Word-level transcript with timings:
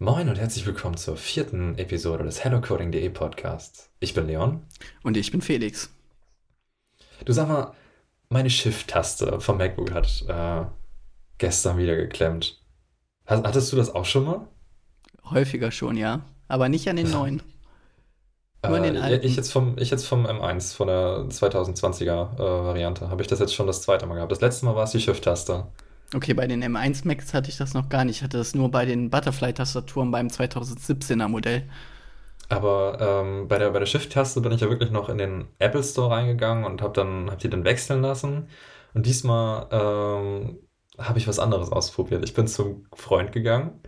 Moin 0.00 0.28
und 0.28 0.38
herzlich 0.38 0.64
willkommen 0.64 0.96
zur 0.96 1.16
vierten 1.16 1.76
Episode 1.76 2.22
des 2.22 2.44
HelloCoding.de 2.44 3.08
Podcasts. 3.08 3.90
Ich 3.98 4.14
bin 4.14 4.28
Leon. 4.28 4.62
Und 5.02 5.16
ich 5.16 5.32
bin 5.32 5.42
Felix. 5.42 5.90
Du 7.24 7.32
sag 7.32 7.48
mal, 7.48 7.72
meine 8.28 8.48
Shift-Taste 8.48 9.40
vom 9.40 9.58
MacBook 9.58 9.90
hat 9.90 10.24
äh, 10.28 10.66
gestern 11.38 11.78
wieder 11.78 11.96
geklemmt. 11.96 12.62
Hattest 13.26 13.72
du 13.72 13.76
das 13.76 13.92
auch 13.92 14.04
schon 14.04 14.24
mal? 14.24 14.46
Häufiger 15.24 15.72
schon, 15.72 15.96
ja. 15.96 16.20
Aber 16.46 16.68
nicht 16.68 16.88
an 16.88 16.94
den 16.94 17.10
neuen. 17.10 17.42
Nur 18.64 18.76
an 18.76 18.84
den 18.84 18.94
äh, 18.94 19.00
alten. 19.00 19.26
Ich 19.26 19.34
jetzt, 19.34 19.50
vom, 19.50 19.78
ich 19.78 19.90
jetzt 19.90 20.06
vom 20.06 20.26
M1, 20.26 20.76
von 20.76 20.86
der 20.86 21.24
2020er 21.28 22.36
äh, 22.36 22.38
Variante, 22.38 23.10
habe 23.10 23.22
ich 23.22 23.26
das 23.26 23.40
jetzt 23.40 23.52
schon 23.52 23.66
das 23.66 23.82
zweite 23.82 24.06
Mal 24.06 24.14
gehabt. 24.14 24.30
Das 24.30 24.40
letzte 24.40 24.64
Mal 24.64 24.76
war 24.76 24.84
es 24.84 24.92
die 24.92 25.00
Shift-Taste. 25.00 25.66
Okay, 26.14 26.32
bei 26.32 26.46
den 26.46 26.64
M1 26.64 27.06
Macs 27.06 27.34
hatte 27.34 27.50
ich 27.50 27.58
das 27.58 27.74
noch 27.74 27.88
gar 27.90 28.04
nicht. 28.04 28.16
Ich 28.16 28.22
hatte 28.22 28.38
das 28.38 28.54
nur 28.54 28.70
bei 28.70 28.86
den 28.86 29.10
Butterfly-Tastaturen 29.10 30.10
beim 30.10 30.28
2017er 30.28 31.28
Modell. 31.28 31.64
Aber 32.48 32.96
ähm, 33.00 33.46
bei 33.46 33.58
der, 33.58 33.70
bei 33.70 33.78
der 33.78 33.86
Shift-Taste 33.86 34.40
bin 34.40 34.52
ich 34.52 34.62
ja 34.62 34.70
wirklich 34.70 34.90
noch 34.90 35.10
in 35.10 35.18
den 35.18 35.48
Apple 35.58 35.82
Store 35.82 36.10
reingegangen 36.10 36.64
und 36.64 36.80
habe 36.80 36.94
dann 36.94 37.30
hab 37.30 37.38
die 37.40 37.50
dann 37.50 37.64
wechseln 37.64 38.00
lassen. 38.00 38.48
Und 38.94 39.04
diesmal 39.04 39.66
ähm, 39.70 40.58
habe 40.98 41.18
ich 41.18 41.28
was 41.28 41.38
anderes 41.38 41.70
ausprobiert. 41.70 42.24
Ich 42.24 42.32
bin 42.32 42.48
zum 42.48 42.86
Freund 42.94 43.32
gegangen, 43.32 43.80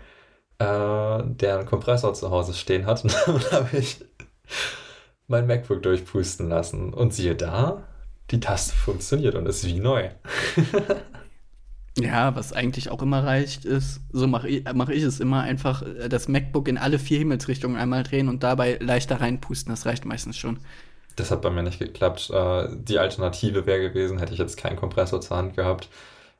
äh, 0.59 0.65
der 1.24 1.59
einen 1.59 1.66
Kompressor 1.66 2.12
zu 2.12 2.30
Hause 2.30 2.52
stehen 2.52 2.84
hat 2.84 3.02
und 3.05 3.15
dann 3.27 3.51
habe 3.51 3.79
ich 3.79 4.05
mein 5.27 5.46
MacBook 5.46 5.82
durchpusten 5.82 6.51
lassen. 6.51 6.93
Und 6.93 7.15
siehe 7.15 7.34
da, 7.34 7.84
die 8.30 8.41
Taste 8.41 8.74
funktioniert 8.74 9.37
und 9.37 9.46
ist 9.46 9.65
wie 9.66 9.80
neu. 9.80 10.10
Ja, 12.02 12.34
was 12.36 12.52
eigentlich 12.52 12.90
auch 12.90 13.02
immer 13.02 13.24
reicht, 13.24 13.64
ist, 13.64 14.00
so 14.12 14.27
mache 14.27 14.48
ich, 14.48 14.64
mach 14.74 14.88
ich 14.88 15.02
es 15.02 15.20
immer, 15.20 15.40
einfach 15.40 15.82
äh, 15.82 16.09
das 16.09 16.28
MacBook 16.28 16.68
in 16.68 16.78
alle 16.78 16.98
vier 16.98 17.18
Himmelsrichtungen 17.18 17.76
einmal 17.76 18.02
drehen 18.02 18.28
und 18.28 18.42
dabei 18.42 18.78
leichter 18.80 19.20
reinpusten. 19.20 19.73
Das 19.73 19.87
reicht 19.87 20.04
meistens 20.04 20.37
schon. 20.37 20.59
Das 21.16 21.30
hat 21.30 21.42
bei 21.42 21.51
mir 21.51 21.62
nicht 21.62 21.79
geklappt. 21.79 22.30
Äh, 22.30 22.68
die 22.76 22.98
Alternative 22.98 23.66
wäre 23.66 23.80
gewesen, 23.80 24.18
hätte 24.18 24.32
ich 24.32 24.38
jetzt 24.38 24.57
keinen 24.57 24.76
Kompressor 24.76 25.20
zur 25.20 25.37
Hand 25.37 25.57
gehabt, 25.57 25.88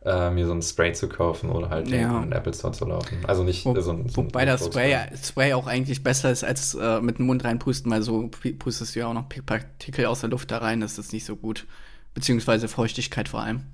äh, 0.05 0.31
mir 0.31 0.47
so 0.47 0.53
ein 0.53 0.63
Spray 0.63 0.93
zu 0.93 1.09
kaufen 1.09 1.51
oder 1.51 1.69
halt 1.69 1.89
ja. 1.89 2.17
in 2.17 2.23
den 2.23 2.33
Apple 2.33 2.55
Store 2.55 2.73
zu 2.73 2.87
laufen. 2.87 3.19
Also 3.27 3.43
nicht 3.43 3.65
Wo, 3.67 3.79
so 3.81 3.93
ein, 3.93 4.09
so 4.09 4.25
Wobei 4.25 4.45
das 4.45 4.65
Spray, 4.65 4.97
Spray 5.23 5.53
auch 5.53 5.67
eigentlich 5.67 6.03
besser 6.03 6.31
ist, 6.31 6.45
als 6.45 6.75
äh, 6.75 7.01
mit 7.01 7.19
dem 7.19 7.27
Mund 7.27 7.45
reinpusten, 7.45 7.91
weil 7.91 8.03
so 8.03 8.31
pustest 8.59 8.95
du 8.95 9.01
ja 9.01 9.09
auch 9.09 9.15
noch 9.15 9.29
Partikel 9.29 10.07
aus 10.07 10.21
der 10.21 10.31
Luft 10.31 10.51
da 10.51 10.59
rein, 10.59 10.81
das 10.81 10.99
ist 10.99 11.13
nicht 11.13 11.25
so 11.25 11.37
gut. 11.37 11.67
Beziehungsweise 12.15 12.67
Feuchtigkeit 12.67 13.29
vor 13.29 13.41
allem. 13.41 13.67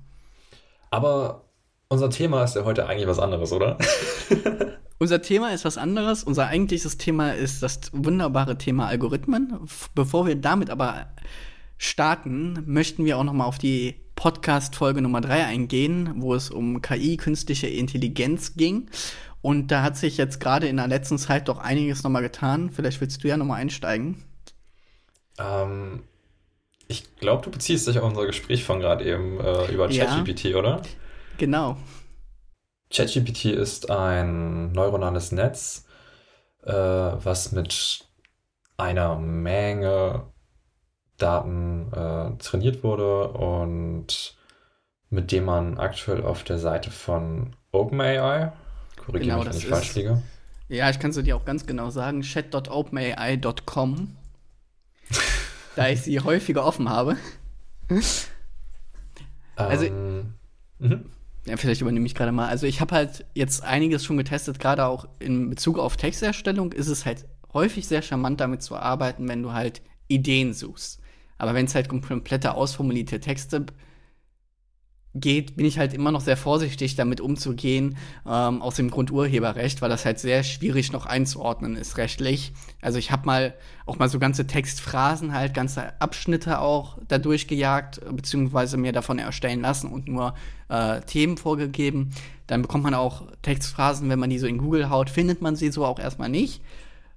Aber 0.89 1.46
unser 1.89 2.09
Thema 2.09 2.43
ist 2.43 2.55
ja 2.55 2.65
heute 2.65 2.87
eigentlich 2.87 3.07
was 3.07 3.19
anderes, 3.19 3.51
oder? 3.51 3.77
Unser 4.99 5.21
Thema 5.21 5.53
ist 5.53 5.63
was 5.63 5.77
anderes. 5.77 6.23
Unser 6.23 6.47
eigentliches 6.47 6.97
Thema 6.97 7.31
ist 7.31 7.61
das 7.61 7.91
wunderbare 7.93 8.57
Thema 8.57 8.87
Algorithmen. 8.87 9.59
Bevor 9.93 10.25
wir 10.25 10.35
damit 10.35 10.71
aber 10.71 11.05
starten, 11.77 12.63
möchten 12.65 13.05
wir 13.05 13.19
auch 13.19 13.23
noch 13.23 13.33
mal 13.33 13.45
auf 13.45 13.59
die 13.59 13.95
Podcast-Folge 14.15 15.03
Nummer 15.03 15.21
3 15.21 15.45
eingehen, 15.45 16.13
wo 16.15 16.33
es 16.33 16.49
um 16.49 16.81
KI, 16.81 17.17
künstliche 17.17 17.67
Intelligenz 17.67 18.55
ging. 18.55 18.89
Und 19.43 19.67
da 19.67 19.83
hat 19.83 19.97
sich 19.97 20.17
jetzt 20.17 20.39
gerade 20.39 20.67
in 20.67 20.77
der 20.77 20.87
letzten 20.87 21.19
Zeit 21.19 21.47
doch 21.47 21.59
einiges 21.59 22.03
noch 22.03 22.09
mal 22.09 22.21
getan. 22.21 22.71
Vielleicht 22.71 22.99
willst 22.99 23.23
du 23.23 23.27
ja 23.27 23.37
noch 23.37 23.45
mal 23.45 23.55
einsteigen. 23.55 24.23
Ähm, 25.37 26.01
ich 26.87 27.15
glaube, 27.17 27.43
du 27.43 27.51
beziehst 27.51 27.87
dich 27.87 27.99
auf 27.99 28.09
unser 28.09 28.25
Gespräch 28.25 28.63
von 28.63 28.79
gerade 28.79 29.05
eben 29.05 29.39
äh, 29.39 29.71
über 29.71 29.87
ChatGPT, 29.89 30.45
ja. 30.45 30.57
oder? 30.57 30.81
Genau. 31.37 31.77
ChatGPT 32.89 33.45
ist 33.45 33.89
ein 33.89 34.71
neuronales 34.71 35.31
Netz, 35.31 35.85
äh, 36.63 36.73
was 36.73 37.51
mit 37.51 38.05
einer 38.77 39.17
Menge 39.17 40.27
Daten 41.17 41.91
äh, 41.91 42.37
trainiert 42.37 42.83
wurde 42.83 43.29
und 43.29 44.37
mit 45.09 45.31
dem 45.31 45.45
man 45.45 45.77
aktuell 45.77 46.23
auf 46.23 46.43
der 46.43 46.59
Seite 46.59 46.91
von 46.91 47.55
OpenAI, 47.71 48.51
korrigiere 48.97 49.37
genau, 49.37 49.37
mich, 49.39 49.47
wenn 49.47 49.57
ich 49.57 49.67
falsch 49.67 49.95
liege. 49.95 50.21
Ja, 50.69 50.89
ich 50.89 50.99
kann 50.99 51.11
es 51.11 51.21
dir 51.21 51.35
auch 51.35 51.45
ganz 51.45 51.65
genau 51.65 51.89
sagen, 51.89 52.21
chat.openai.com, 52.21 54.15
da 55.75 55.89
ich 55.89 56.01
sie 56.01 56.19
häufiger 56.23 56.65
offen 56.65 56.89
habe. 56.89 57.15
also, 59.55 59.85
ähm. 59.85 60.35
Ja, 61.47 61.55
vielleicht 61.55 61.81
übernehme 61.81 62.05
ich 62.05 62.15
gerade 62.15 62.31
mal. 62.33 62.49
Also 62.49 62.67
ich 62.67 62.81
habe 62.81 62.93
halt 62.93 63.25
jetzt 63.33 63.63
einiges 63.63 64.03
schon 64.03 64.17
getestet, 64.17 64.59
gerade 64.59 64.85
auch 64.85 65.07
in 65.19 65.49
Bezug 65.49 65.79
auf 65.79 65.95
Texterstellung 65.95 66.73
ist 66.73 66.87
es 66.87 67.05
halt 67.05 67.25
häufig 67.53 67.87
sehr 67.87 68.01
charmant 68.01 68.41
damit 68.41 68.61
zu 68.61 68.75
arbeiten, 68.75 69.27
wenn 69.29 69.43
du 69.43 69.53
halt 69.53 69.81
Ideen 70.09 70.53
suchst. 70.53 70.99
Aber 71.37 71.53
wenn 71.53 71.65
es 71.65 71.75
halt 71.75 71.87
komplette 71.87 72.53
ausformulierte 72.53 73.19
Texte 73.19 73.65
geht, 75.19 75.55
bin 75.55 75.65
ich 75.65 75.79
halt 75.79 75.93
immer 75.93 76.11
noch 76.11 76.21
sehr 76.21 76.37
vorsichtig, 76.37 76.95
damit 76.95 77.21
umzugehen, 77.21 77.97
ähm, 78.25 78.61
aus 78.61 78.75
dem 78.75 78.89
Grundurheberrecht, 78.91 79.81
weil 79.81 79.89
das 79.89 80.05
halt 80.05 80.19
sehr 80.19 80.43
schwierig 80.43 80.91
noch 80.91 81.05
einzuordnen 81.05 81.75
ist 81.75 81.97
rechtlich. 81.97 82.53
Also 82.81 82.99
ich 82.99 83.11
habe 83.11 83.25
mal 83.25 83.53
auch 83.85 83.99
mal 83.99 84.09
so 84.09 84.19
ganze 84.19 84.47
Textphrasen, 84.47 85.33
halt 85.33 85.53
ganze 85.53 85.99
Abschnitte 86.01 86.59
auch 86.59 86.97
dadurch 87.07 87.47
gejagt, 87.47 88.01
beziehungsweise 88.11 88.77
mir 88.77 88.91
davon 88.91 89.19
erstellen 89.19 89.61
lassen 89.61 89.91
und 89.91 90.07
nur 90.07 90.33
äh, 90.69 91.01
Themen 91.01 91.37
vorgegeben. 91.37 92.11
Dann 92.47 92.61
bekommt 92.61 92.83
man 92.83 92.93
auch 92.93 93.23
Textphrasen, 93.41 94.09
wenn 94.09 94.19
man 94.19 94.29
die 94.29 94.39
so 94.39 94.47
in 94.47 94.57
Google 94.57 94.89
haut, 94.89 95.09
findet 95.09 95.41
man 95.41 95.55
sie 95.55 95.71
so 95.71 95.85
auch 95.85 95.99
erstmal 95.99 96.29
nicht. 96.29 96.61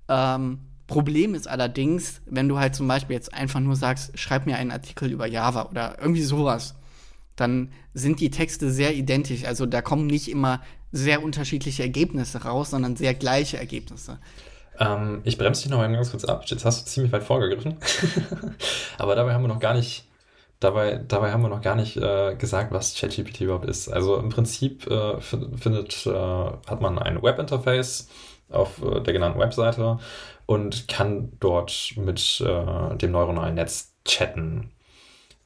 Ähm, 0.09 0.59
Problem 0.91 1.37
ist 1.37 1.47
allerdings, 1.47 2.21
wenn 2.27 2.49
du 2.49 2.59
halt 2.59 2.75
zum 2.75 2.89
Beispiel 2.89 3.15
jetzt 3.15 3.33
einfach 3.33 3.61
nur 3.61 3.77
sagst, 3.77 4.19
schreib 4.19 4.47
mir 4.47 4.57
einen 4.57 4.73
Artikel 4.73 5.13
über 5.13 5.25
Java 5.25 5.67
oder 5.71 5.99
irgendwie 6.01 6.23
sowas 6.23 6.75
dann 7.41 7.73
sind 7.95 8.21
die 8.21 8.31
Texte 8.31 8.71
sehr 8.71 8.95
identisch. 8.95 9.45
Also 9.45 9.67
da 9.67 9.83
kommen 9.83 10.07
nicht 10.07 10.29
immer 10.29 10.61
sehr 10.93 11.23
unterschiedliche 11.23 11.83
Ergebnisse 11.83 12.43
raus, 12.43 12.71
sondern 12.71 12.97
sehr 12.97 13.15
gleiche 13.15 13.59
Ergebnisse. 13.59 14.19
Ähm, 14.79 15.21
ich 15.25 15.39
bremse 15.39 15.63
dich 15.63 15.71
noch 15.71 15.79
mal 15.79 15.93
ganz 15.93 16.11
kurz 16.11 16.25
ab. 16.25 16.45
Jetzt 16.47 16.65
hast 16.65 16.83
du 16.83 16.91
ziemlich 16.91 17.13
weit 17.13 17.23
vorgegriffen. 17.23 17.77
Aber 18.99 19.15
dabei 19.15 19.35
haben 19.35 19.43
wir 19.43 19.49
noch 19.49 19.61
gar 19.61 19.75
nicht, 19.75 20.05
dabei, 20.59 21.01
dabei 21.07 21.33
haben 21.33 21.43
wir 21.43 21.49
noch 21.49 21.63
gar 21.63 21.77
nicht 21.77 21.97
äh, 21.97 22.35
gesagt, 22.37 22.73
was 22.73 22.95
ChatGPT 22.95 23.43
überhaupt 23.43 23.67
ist. 23.67 23.89
Also 23.89 24.17
im 24.17 24.31
Prinzip 24.31 24.87
äh, 24.91 25.21
findet, 25.21 26.07
äh, 26.07 26.13
hat 26.13 26.81
man 26.81 26.99
ein 26.99 27.23
Webinterface 27.23 28.09
auf 28.51 28.83
äh, 28.83 29.01
der 29.01 29.13
genannten 29.13 29.39
Webseite 29.39 29.99
und 30.47 30.89
kann 30.89 31.33
dort 31.39 31.93
mit 31.97 32.41
äh, 32.41 32.97
dem 32.97 33.13
neuronalen 33.13 33.55
Netz 33.55 33.93
chatten. 34.05 34.73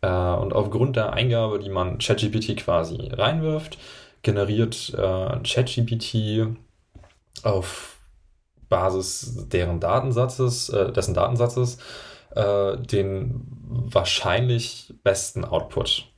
Äh, 0.04 0.34
und 0.36 0.52
aufgrund 0.52 0.96
der 0.96 1.14
Eingabe, 1.14 1.58
die 1.58 1.70
man 1.70 1.98
ChatGPT 1.98 2.58
quasi 2.58 3.08
reinwirft, 3.10 3.78
generiert 4.22 4.92
äh, 4.94 5.40
ChatGPT 5.42 6.56
auf 7.42 7.96
Basis 8.68 9.48
deren 9.48 9.80
Datensatzes, 9.80 10.68
äh, 10.68 10.92
dessen 10.92 11.14
Datensatzes 11.14 11.78
äh, 12.34 12.76
den 12.76 13.46
wahrscheinlich 13.46 14.94
besten 15.02 15.44
Output. 15.44 16.10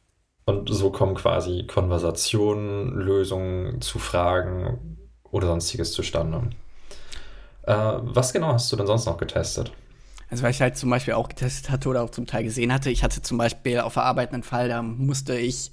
Und 0.46 0.68
so 0.72 0.90
kommen 0.90 1.14
quasi 1.14 1.64
Konversationen, 1.66 2.90
Lösungen 2.92 3.80
zu 3.80 3.98
Fragen 3.98 4.98
oder 5.30 5.48
sonstiges 5.48 5.92
zustande. 5.92 6.50
Äh, 7.62 7.74
was 7.74 8.32
genau 8.32 8.52
hast 8.52 8.72
du 8.72 8.76
denn 8.76 8.86
sonst 8.86 9.06
noch 9.06 9.16
getestet? 9.16 9.72
Also 10.28 10.42
weil 10.42 10.50
ich 10.50 10.60
halt 10.60 10.76
zum 10.76 10.90
Beispiel 10.90 11.14
auch 11.14 11.28
getestet 11.28 11.70
hatte 11.70 11.88
oder 11.88 12.02
auch 12.02 12.10
zum 12.10 12.26
Teil 12.26 12.44
gesehen 12.44 12.72
hatte, 12.72 12.90
ich 12.90 13.04
hatte 13.04 13.22
zum 13.22 13.38
Beispiel 13.38 13.80
auf 13.80 13.92
verarbeitenden 13.92 14.42
Fall, 14.42 14.68
da 14.68 14.82
musste 14.82 15.38
ich 15.38 15.70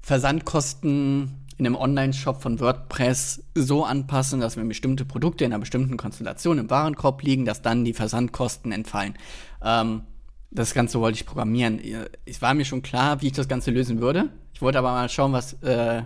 Versandkosten 0.00 1.46
in 1.58 1.66
einem 1.66 1.76
Online-Shop 1.76 2.40
von 2.40 2.58
WordPress 2.58 3.44
so 3.54 3.84
anpassen, 3.84 4.40
dass 4.40 4.56
wenn 4.56 4.66
bestimmte 4.66 5.04
Produkte 5.04 5.44
in 5.44 5.52
einer 5.52 5.60
bestimmten 5.60 5.98
Konstellation 5.98 6.56
im 6.56 6.70
Warenkorb 6.70 7.22
liegen, 7.22 7.44
dass 7.44 7.60
dann 7.60 7.84
die 7.84 7.92
Versandkosten 7.92 8.72
entfallen. 8.72 9.14
Ähm, 9.62 10.02
das 10.50 10.74
Ganze 10.74 10.98
wollte 11.00 11.16
ich 11.16 11.26
programmieren. 11.26 11.80
Es 12.24 12.42
war 12.42 12.54
mir 12.54 12.64
schon 12.64 12.82
klar, 12.82 13.20
wie 13.20 13.26
ich 13.26 13.32
das 13.34 13.46
Ganze 13.46 13.70
lösen 13.70 14.00
würde. 14.00 14.30
Ich 14.54 14.62
wollte 14.62 14.78
aber 14.78 14.90
mal 14.90 15.08
schauen, 15.08 15.32
was 15.32 15.52
äh, 15.62 16.02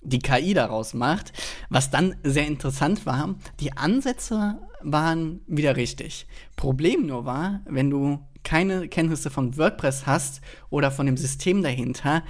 die 0.00 0.18
KI 0.18 0.54
daraus 0.54 0.94
macht. 0.94 1.32
Was 1.68 1.90
dann 1.90 2.16
sehr 2.22 2.46
interessant 2.46 3.06
war, 3.06 3.34
die 3.60 3.76
Ansätze 3.76 4.58
waren 4.84 5.40
wieder 5.46 5.76
richtig. 5.76 6.26
Problem 6.56 7.06
nur 7.06 7.24
war, 7.24 7.60
wenn 7.66 7.90
du 7.90 8.20
keine 8.42 8.88
Kenntnisse 8.88 9.30
von 9.30 9.56
WordPress 9.56 10.06
hast 10.06 10.40
oder 10.70 10.90
von 10.90 11.06
dem 11.06 11.16
System 11.16 11.62
dahinter, 11.62 12.22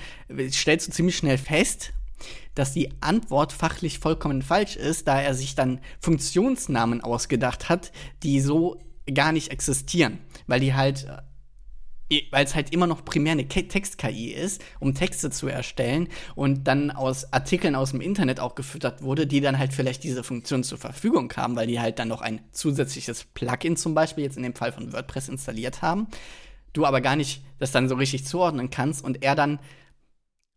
stellst 0.50 0.88
du 0.88 0.92
ziemlich 0.92 1.16
schnell 1.16 1.38
fest, 1.38 1.92
dass 2.54 2.72
die 2.72 2.90
Antwort 3.00 3.52
fachlich 3.52 3.98
vollkommen 3.98 4.42
falsch 4.42 4.76
ist, 4.76 5.08
da 5.08 5.20
er 5.20 5.34
sich 5.34 5.54
dann 5.54 5.80
Funktionsnamen 6.00 7.00
ausgedacht 7.00 7.68
hat, 7.68 7.92
die 8.22 8.40
so 8.40 8.80
gar 9.12 9.32
nicht 9.32 9.50
existieren, 9.50 10.18
weil 10.46 10.60
die 10.60 10.74
halt 10.74 11.06
weil 12.30 12.44
es 12.44 12.54
halt 12.54 12.72
immer 12.72 12.86
noch 12.86 13.04
primär 13.04 13.32
eine 13.32 13.48
Text-KI 13.48 14.32
ist, 14.32 14.62
um 14.78 14.94
Texte 14.94 15.30
zu 15.30 15.48
erstellen 15.48 16.08
und 16.34 16.64
dann 16.64 16.90
aus 16.90 17.32
Artikeln 17.32 17.74
aus 17.74 17.92
dem 17.92 18.00
Internet 18.00 18.40
auch 18.40 18.54
gefüttert 18.54 19.02
wurde, 19.02 19.26
die 19.26 19.40
dann 19.40 19.58
halt 19.58 19.72
vielleicht 19.72 20.04
diese 20.04 20.22
Funktion 20.22 20.64
zur 20.64 20.78
Verfügung 20.78 21.32
haben, 21.36 21.56
weil 21.56 21.66
die 21.66 21.80
halt 21.80 21.98
dann 21.98 22.08
noch 22.08 22.20
ein 22.20 22.40
zusätzliches 22.52 23.24
Plugin 23.24 23.76
zum 23.76 23.94
Beispiel 23.94 24.24
jetzt 24.24 24.36
in 24.36 24.42
dem 24.42 24.54
Fall 24.54 24.72
von 24.72 24.92
WordPress 24.92 25.28
installiert 25.28 25.82
haben, 25.82 26.08
du 26.72 26.84
aber 26.84 27.00
gar 27.00 27.16
nicht 27.16 27.42
das 27.58 27.72
dann 27.72 27.88
so 27.88 27.94
richtig 27.94 28.26
zuordnen 28.26 28.70
kannst 28.70 29.02
und 29.02 29.22
er 29.22 29.34
dann 29.34 29.58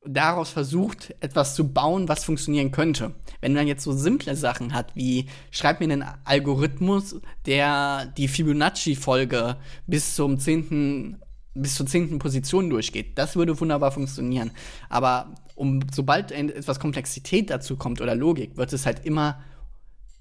daraus 0.05 0.49
versucht, 0.49 1.15
etwas 1.19 1.55
zu 1.55 1.71
bauen, 1.71 2.07
was 2.07 2.23
funktionieren 2.23 2.71
könnte. 2.71 3.13
Wenn 3.41 3.53
man 3.53 3.67
jetzt 3.67 3.83
so 3.83 3.91
simple 3.91 4.35
Sachen 4.35 4.73
hat, 4.73 4.95
wie 4.95 5.27
schreib 5.51 5.79
mir 5.79 5.91
einen 5.91 6.05
Algorithmus, 6.23 7.19
der 7.45 8.05
die 8.17 8.27
Fibonacci-Folge 8.27 9.57
bis 9.85 10.15
zum 10.15 10.39
zehnten 10.39 11.19
bis 11.61 11.75
zur 11.75 11.85
zehnten 11.85 12.19
Position 12.19 12.69
durchgeht. 12.69 13.17
Das 13.17 13.35
würde 13.35 13.59
wunderbar 13.59 13.91
funktionieren. 13.91 14.51
Aber 14.89 15.35
um, 15.55 15.81
sobald 15.91 16.31
etwas 16.31 16.79
Komplexität 16.79 17.49
dazu 17.49 17.75
kommt 17.75 18.01
oder 18.01 18.15
Logik, 18.15 18.57
wird 18.57 18.73
es 18.73 18.85
halt 18.85 19.05
immer 19.05 19.41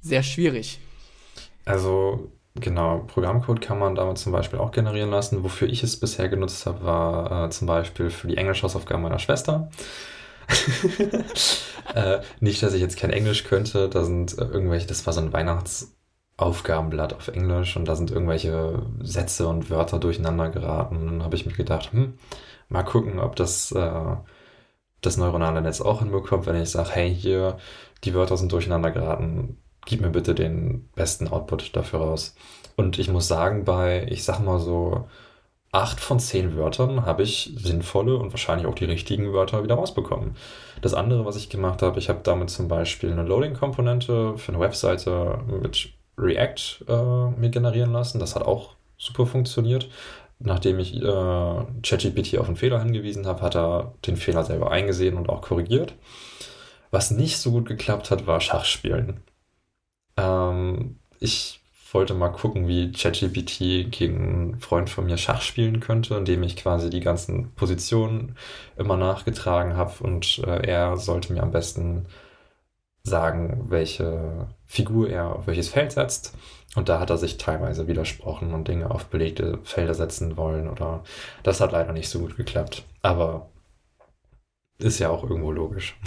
sehr 0.01 0.23
schwierig. 0.23 0.81
Also 1.65 2.33
genau, 2.55 3.01
Programmcode 3.07 3.61
kann 3.61 3.79
man 3.79 3.95
damit 3.95 4.19
zum 4.19 4.33
Beispiel 4.33 4.59
auch 4.59 4.71
generieren 4.71 5.11
lassen. 5.11 5.43
Wofür 5.43 5.69
ich 5.69 5.83
es 5.83 5.99
bisher 5.99 6.29
genutzt 6.29 6.67
habe, 6.67 6.85
war 6.85 7.47
äh, 7.47 7.51
zum 7.51 7.67
Beispiel 7.67 8.11
für 8.11 8.29
die 8.29 8.37
Englischhausaufgaben 8.37 9.03
meiner 9.03 9.19
Schwester. 9.19 9.71
äh, 11.95 12.21
nicht, 12.41 12.63
dass 12.63 12.73
ich 12.73 12.81
jetzt 12.81 12.99
kein 12.99 13.11
Englisch 13.11 13.45
könnte, 13.45 13.89
da 13.89 14.05
sind 14.05 14.39
äh, 14.39 14.45
irgendwelche, 14.45 14.87
das 14.87 15.05
war 15.07 15.13
so 15.13 15.21
ein 15.21 15.33
Weihnachts- 15.33 15.96
Aufgabenblatt 16.37 17.15
auf 17.15 17.29
Englisch 17.29 17.77
und 17.77 17.87
da 17.87 17.97
sind 17.97 18.11
irgendwelche 18.11 18.83
Sätze 19.03 19.49
und 19.49 19.71
Wörter 19.71 19.99
durcheinander 19.99 20.51
geraten. 20.51 20.97
Und 20.97 21.07
dann 21.07 21.23
habe 21.25 21.37
ich 21.37 21.47
mir 21.47 21.55
gedacht, 21.55 21.93
hm, 21.93 22.19
mal 22.69 22.83
gucken, 22.83 23.19
ob 23.21 23.37
das 23.37 23.73
äh, 23.73 24.17
das 25.01 25.17
neuronale 25.17 25.63
Netz 25.63 25.81
auch 25.81 26.01
hinbekommt, 26.01 26.47
wenn 26.47 26.61
ich 26.61 26.71
sage, 26.71 26.91
hey, 26.93 27.15
hier, 27.15 27.59
die 28.05 28.15
Wörter 28.15 28.37
sind 28.37 28.53
durcheinander 28.53 28.91
geraten, 28.91 29.59
gib 29.87 30.01
mir 30.01 30.11
bitte 30.11 30.35
den 30.35 30.89
besten 30.95 31.29
Output 31.29 31.77
dafür 31.77 32.01
raus. 32.01 32.35
Und 32.77 32.99
ich 32.99 33.09
muss 33.09 33.29
sagen, 33.29 33.65
bei, 33.65 34.07
ich 34.11 34.25
sag 34.25 34.41
mal 34.41 34.59
so, 34.59 35.09
acht 35.73 36.01
von 36.01 36.19
zehn 36.19 36.57
Wörtern 36.57 37.07
habe 37.07 37.23
ich 37.23 37.53
sinnvolle 37.57 38.17
und 38.17 38.33
wahrscheinlich 38.33 38.67
auch 38.67 38.75
die 38.75 38.85
richtigen 38.87 39.33
Wörter 39.33 39.63
wieder 39.63 39.75
rausbekommen. 39.77 40.37
Das 40.83 40.95
andere, 40.95 41.25
was 41.25 41.37
ich 41.37 41.51
gemacht 41.51 41.83
habe, 41.83 41.99
ich 41.99 42.09
habe 42.09 42.21
damit 42.23 42.51
zum 42.51 42.69
Beispiel 42.69 43.13
eine 43.13 43.25
Loading-Komponente 43.25 44.39
für 44.39 44.53
eine 44.53 44.61
Webseite 44.61 45.39
mit 45.61 45.96
React 46.19 46.85
äh, 46.89 47.41
mir 47.41 47.51
generieren 47.51 47.93
lassen. 47.93 48.19
Das 48.19 48.35
hat 48.35 48.43
auch 48.43 48.75
super 48.99 49.27
funktioniert. 49.27 49.89
Nachdem 50.39 50.79
ich 50.79 50.95
äh, 50.97 51.65
ChatGPT 51.83 52.39
auf 52.39 52.47
einen 52.47 52.57
Fehler 52.57 52.83
hingewiesen 52.83 53.27
habe, 53.27 53.41
hat 53.41 53.57
er 53.57 53.95
den 54.07 54.17
Fehler 54.17 54.45
selber 54.45 54.71
eingesehen 54.71 55.17
und 55.17 55.29
auch 55.29 55.41
korrigiert. 55.41 55.95
Was 56.91 57.11
nicht 57.11 57.39
so 57.39 57.53
gut 57.53 57.67
geklappt 57.67 58.11
hat, 58.11 58.27
war 58.27 58.41
Schachspielen. 58.41 59.21
Ähm, 60.17 60.99
ich 61.21 61.61
wollte 61.93 62.15
mal 62.15 62.29
gucken, 62.31 62.69
wie 62.69 62.93
ChatGPT 62.93 63.91
gegen 63.91 64.51
einen 64.53 64.59
Freund 64.61 64.91
von 64.91 65.07
mir 65.07 65.17
Schach 65.17 65.41
spielen 65.41 65.81
könnte, 65.81 66.15
indem 66.17 66.43
ich 66.43 66.57
quasi 66.57 66.91
die 66.91 67.01
ganzen 67.01 67.53
Positionen 67.55 68.37
immer 68.77 68.97
nachgetragen 68.97 69.77
habe 69.77 70.05
und 70.05 70.41
äh, 70.47 70.67
er 70.67 70.97
sollte 70.97 71.33
mir 71.33 71.43
am 71.43 71.53
besten 71.53 72.07
sagen, 73.07 73.67
welche 73.69 74.49
Figur 74.67 75.09
er 75.09 75.35
auf 75.37 75.47
welches 75.47 75.69
Feld 75.69 75.93
setzt. 75.93 76.35
Und 76.75 76.89
da 76.89 77.01
hat 77.01 77.11
er 77.11 77.17
sich 77.17 77.39
teilweise 77.39 77.89
widersprochen 77.89 78.53
und 78.53 78.69
Dinge 78.69 78.91
auf 78.91 79.07
belegte 79.07 79.59
Felder 79.63 79.95
setzen 79.95 80.37
wollen. 80.37 80.69
Oder 80.69 81.03
das 81.43 81.61
hat 81.61 81.73
leider 81.73 81.93
nicht 81.93 82.09
so 82.09 82.19
gut 82.19 82.37
geklappt. 82.37 82.85
Aber 83.03 83.49
ist 84.79 84.99
ja 84.99 85.09
auch 85.09 85.23
irgendwo 85.23 85.53
logisch. 85.53 85.97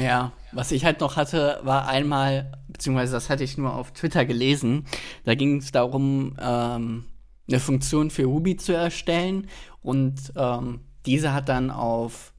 Ja, 0.00 0.32
was 0.52 0.70
ich 0.72 0.84
halt 0.84 1.00
noch 1.00 1.16
hatte, 1.16 1.58
war 1.64 1.88
einmal, 1.88 2.52
beziehungsweise 2.68 3.14
das 3.14 3.28
hatte 3.28 3.42
ich 3.42 3.58
nur 3.58 3.74
auf 3.74 3.92
Twitter 3.92 4.24
gelesen, 4.24 4.86
da 5.24 5.34
ging 5.34 5.56
es 5.56 5.72
darum, 5.72 6.36
ähm, 6.40 7.06
eine 7.48 7.60
Funktion 7.60 8.10
für 8.10 8.24
Ruby 8.24 8.56
zu 8.56 8.72
erstellen 8.72 9.48
und 9.82 10.32
ähm, 10.36 10.80
diese 11.06 11.32
hat 11.32 11.48
dann 11.48 11.70
auf 11.70 12.34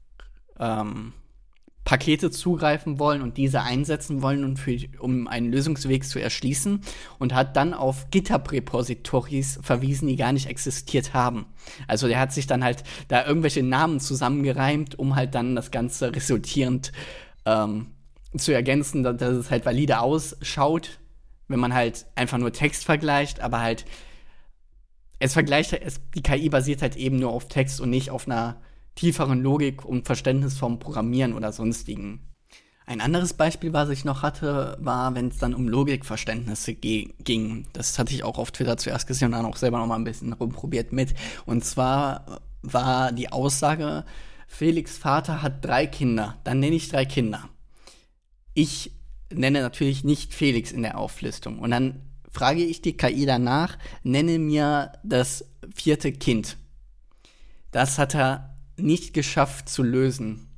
ähm, 0.58 1.12
Pakete 1.84 2.30
zugreifen 2.30 2.98
wollen 2.98 3.22
und 3.22 3.36
diese 3.36 3.62
einsetzen 3.62 4.22
wollen, 4.22 4.44
und 4.44 4.58
für, 4.58 4.76
um 5.00 5.26
einen 5.26 5.50
Lösungsweg 5.50 6.04
zu 6.04 6.20
erschließen 6.20 6.80
und 7.18 7.34
hat 7.34 7.56
dann 7.56 7.74
auf 7.74 8.10
GitHub-Repositories 8.10 9.58
verwiesen, 9.62 10.06
die 10.06 10.16
gar 10.16 10.32
nicht 10.32 10.46
existiert 10.46 11.12
haben. 11.12 11.46
Also 11.88 12.06
der 12.06 12.20
hat 12.20 12.32
sich 12.32 12.46
dann 12.46 12.62
halt 12.62 12.84
da 13.08 13.26
irgendwelche 13.26 13.62
Namen 13.62 13.98
zusammengereimt, 13.98 14.98
um 14.98 15.16
halt 15.16 15.34
dann 15.34 15.56
das 15.56 15.70
Ganze 15.72 16.14
resultierend 16.14 16.92
ähm, 17.46 17.88
zu 18.36 18.52
ergänzen, 18.52 19.02
dass, 19.02 19.16
dass 19.16 19.34
es 19.34 19.50
halt 19.50 19.66
valide 19.66 20.00
ausschaut, 20.00 21.00
wenn 21.48 21.60
man 21.60 21.74
halt 21.74 22.06
einfach 22.14 22.38
nur 22.38 22.52
Text 22.52 22.84
vergleicht, 22.84 23.40
aber 23.40 23.60
halt 23.60 23.84
es 25.18 25.34
vergleicht, 25.34 25.72
es, 25.72 26.00
die 26.14 26.22
KI 26.22 26.48
basiert 26.48 26.82
halt 26.82 26.96
eben 26.96 27.18
nur 27.18 27.32
auf 27.32 27.46
Text 27.48 27.80
und 27.80 27.90
nicht 27.90 28.10
auf 28.10 28.26
einer 28.26 28.60
tieferen 28.94 29.42
Logik 29.42 29.84
und 29.84 30.06
Verständnis 30.06 30.58
vom 30.58 30.78
Programmieren 30.78 31.34
oder 31.34 31.52
sonstigen. 31.52 32.32
Ein 32.84 33.00
anderes 33.00 33.34
Beispiel, 33.34 33.72
was 33.72 33.88
ich 33.90 34.04
noch 34.04 34.22
hatte, 34.22 34.76
war, 34.80 35.14
wenn 35.14 35.28
es 35.28 35.38
dann 35.38 35.54
um 35.54 35.68
Logikverständnisse 35.68 36.74
ging. 36.74 37.66
Das 37.72 37.98
hatte 37.98 38.12
ich 38.12 38.24
auch 38.24 38.38
auf 38.38 38.50
Twitter 38.50 38.76
zuerst 38.76 39.06
gesehen 39.06 39.26
und 39.26 39.32
dann 39.32 39.46
auch 39.46 39.56
selber 39.56 39.78
noch 39.78 39.86
mal 39.86 39.96
ein 39.96 40.04
bisschen 40.04 40.32
rumprobiert 40.32 40.92
mit. 40.92 41.14
Und 41.46 41.64
zwar 41.64 42.40
war 42.62 43.12
die 43.12 43.30
Aussage, 43.30 44.04
Felix 44.48 44.98
Vater 44.98 45.42
hat 45.42 45.64
drei 45.64 45.86
Kinder. 45.86 46.38
Dann 46.44 46.60
nenne 46.60 46.76
ich 46.76 46.88
drei 46.88 47.04
Kinder. 47.04 47.48
Ich 48.52 48.92
nenne 49.32 49.62
natürlich 49.62 50.04
nicht 50.04 50.34
Felix 50.34 50.72
in 50.72 50.82
der 50.82 50.98
Auflistung. 50.98 51.60
Und 51.60 51.70
dann 51.70 52.02
frage 52.30 52.64
ich 52.64 52.82
die 52.82 52.96
KI 52.96 53.26
danach, 53.26 53.78
nenne 54.02 54.38
mir 54.38 54.92
das 55.04 55.44
vierte 55.74 56.12
Kind. 56.12 56.56
Das 57.70 57.98
hat 57.98 58.14
er 58.14 58.51
nicht 58.76 59.14
geschafft 59.14 59.68
zu 59.68 59.82
lösen. 59.82 60.48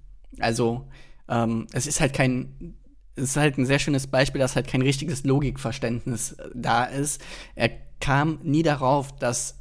Also, 0.41 0.89
ähm, 1.29 1.67
es 1.73 1.87
ist 1.87 2.01
halt 2.01 2.13
kein, 2.13 2.77
es 3.17 3.25
ist 3.25 3.37
halt 3.37 3.59
ein 3.59 3.67
sehr 3.67 3.79
schönes 3.79 4.07
Beispiel, 4.07 4.41
dass 4.41 4.57
halt 4.57 4.69
kein 4.69 4.83
richtiges 4.83 5.25
Logikverständnis 5.25 6.33
äh, 6.33 6.51
da 6.55 6.85
ist. 6.85 7.21
Er 7.55 7.71
kam 8.01 8.41
nie 8.43 8.63
darauf, 8.63 9.17
dass 9.17 9.59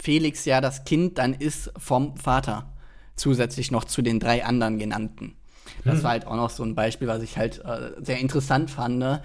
Felix 0.00 0.44
ja 0.44 0.60
das 0.60 0.84
Kind 0.84 1.18
dann 1.18 1.34
ist 1.34 1.72
vom 1.76 2.16
Vater, 2.16 2.72
zusätzlich 3.16 3.70
noch 3.70 3.84
zu 3.84 4.02
den 4.02 4.20
drei 4.20 4.44
anderen 4.44 4.78
genannten. 4.78 5.36
Das 5.84 5.98
mhm. 5.98 6.02
war 6.04 6.10
halt 6.12 6.26
auch 6.26 6.36
noch 6.36 6.50
so 6.50 6.62
ein 6.62 6.74
Beispiel, 6.74 7.08
was 7.08 7.22
ich 7.22 7.36
halt 7.36 7.64
äh, 7.64 7.92
sehr 8.00 8.18
interessant 8.18 8.70
fand. 8.70 9.20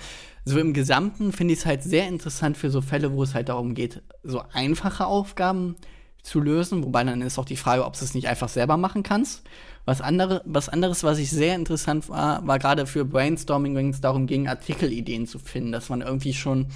So 0.45 0.59
im 0.59 0.73
Gesamten 0.73 1.31
finde 1.31 1.53
ich 1.53 1.61
es 1.61 1.65
halt 1.65 1.83
sehr 1.83 2.07
interessant 2.07 2.57
für 2.57 2.69
so 2.69 2.81
Fälle, 2.81 3.13
wo 3.13 3.23
es 3.23 3.33
halt 3.33 3.49
darum 3.49 3.75
geht, 3.75 4.01
so 4.23 4.43
einfache 4.51 5.05
Aufgaben 5.05 5.75
zu 6.23 6.39
lösen. 6.39 6.83
Wobei 6.83 7.03
dann 7.03 7.21
ist 7.21 7.37
auch 7.37 7.45
die 7.45 7.57
Frage, 7.57 7.85
ob 7.85 7.97
du 7.97 8.03
es 8.03 8.15
nicht 8.15 8.27
einfach 8.27 8.49
selber 8.49 8.77
machen 8.77 9.03
kannst. 9.03 9.43
Was, 9.85 10.01
andere, 10.01 10.41
was 10.45 10.69
anderes, 10.69 11.03
was 11.03 11.19
ich 11.19 11.29
sehr 11.29 11.55
interessant 11.55 12.09
war, 12.09 12.45
war 12.47 12.57
gerade 12.57 12.87
für 12.87 13.05
Brainstorming, 13.05 13.75
wenn 13.75 13.89
es 13.89 14.01
darum 14.01 14.25
ging, 14.25 14.47
Artikelideen 14.47 15.27
zu 15.27 15.37
finden, 15.39 15.73
dass 15.73 15.89
man 15.89 16.01
irgendwie 16.01 16.33
schon, 16.33 16.67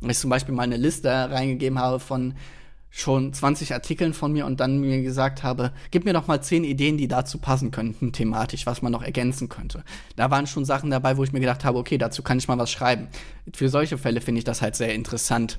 wenn 0.00 0.10
ich 0.10 0.18
zum 0.18 0.30
Beispiel 0.30 0.54
mal 0.54 0.62
eine 0.62 0.78
Liste 0.78 1.10
reingegeben 1.10 1.78
habe 1.78 2.00
von 2.00 2.34
schon 2.96 3.32
20 3.32 3.74
Artikeln 3.74 4.14
von 4.14 4.32
mir 4.32 4.46
und 4.46 4.60
dann 4.60 4.78
mir 4.78 5.02
gesagt 5.02 5.42
habe, 5.42 5.72
gib 5.90 6.04
mir 6.04 6.12
doch 6.12 6.28
mal 6.28 6.40
10 6.40 6.62
Ideen, 6.62 6.96
die 6.96 7.08
dazu 7.08 7.38
passen 7.38 7.72
könnten, 7.72 8.12
thematisch, 8.12 8.66
was 8.66 8.82
man 8.82 8.92
noch 8.92 9.02
ergänzen 9.02 9.48
könnte. 9.48 9.82
Da 10.14 10.30
waren 10.30 10.46
schon 10.46 10.64
Sachen 10.64 10.90
dabei, 10.90 11.16
wo 11.16 11.24
ich 11.24 11.32
mir 11.32 11.40
gedacht 11.40 11.64
habe, 11.64 11.76
okay, 11.76 11.98
dazu 11.98 12.22
kann 12.22 12.38
ich 12.38 12.46
mal 12.46 12.56
was 12.56 12.70
schreiben. 12.70 13.08
Für 13.52 13.68
solche 13.68 13.98
Fälle 13.98 14.20
finde 14.20 14.38
ich 14.38 14.44
das 14.44 14.62
halt 14.62 14.76
sehr 14.76 14.94
interessant. 14.94 15.58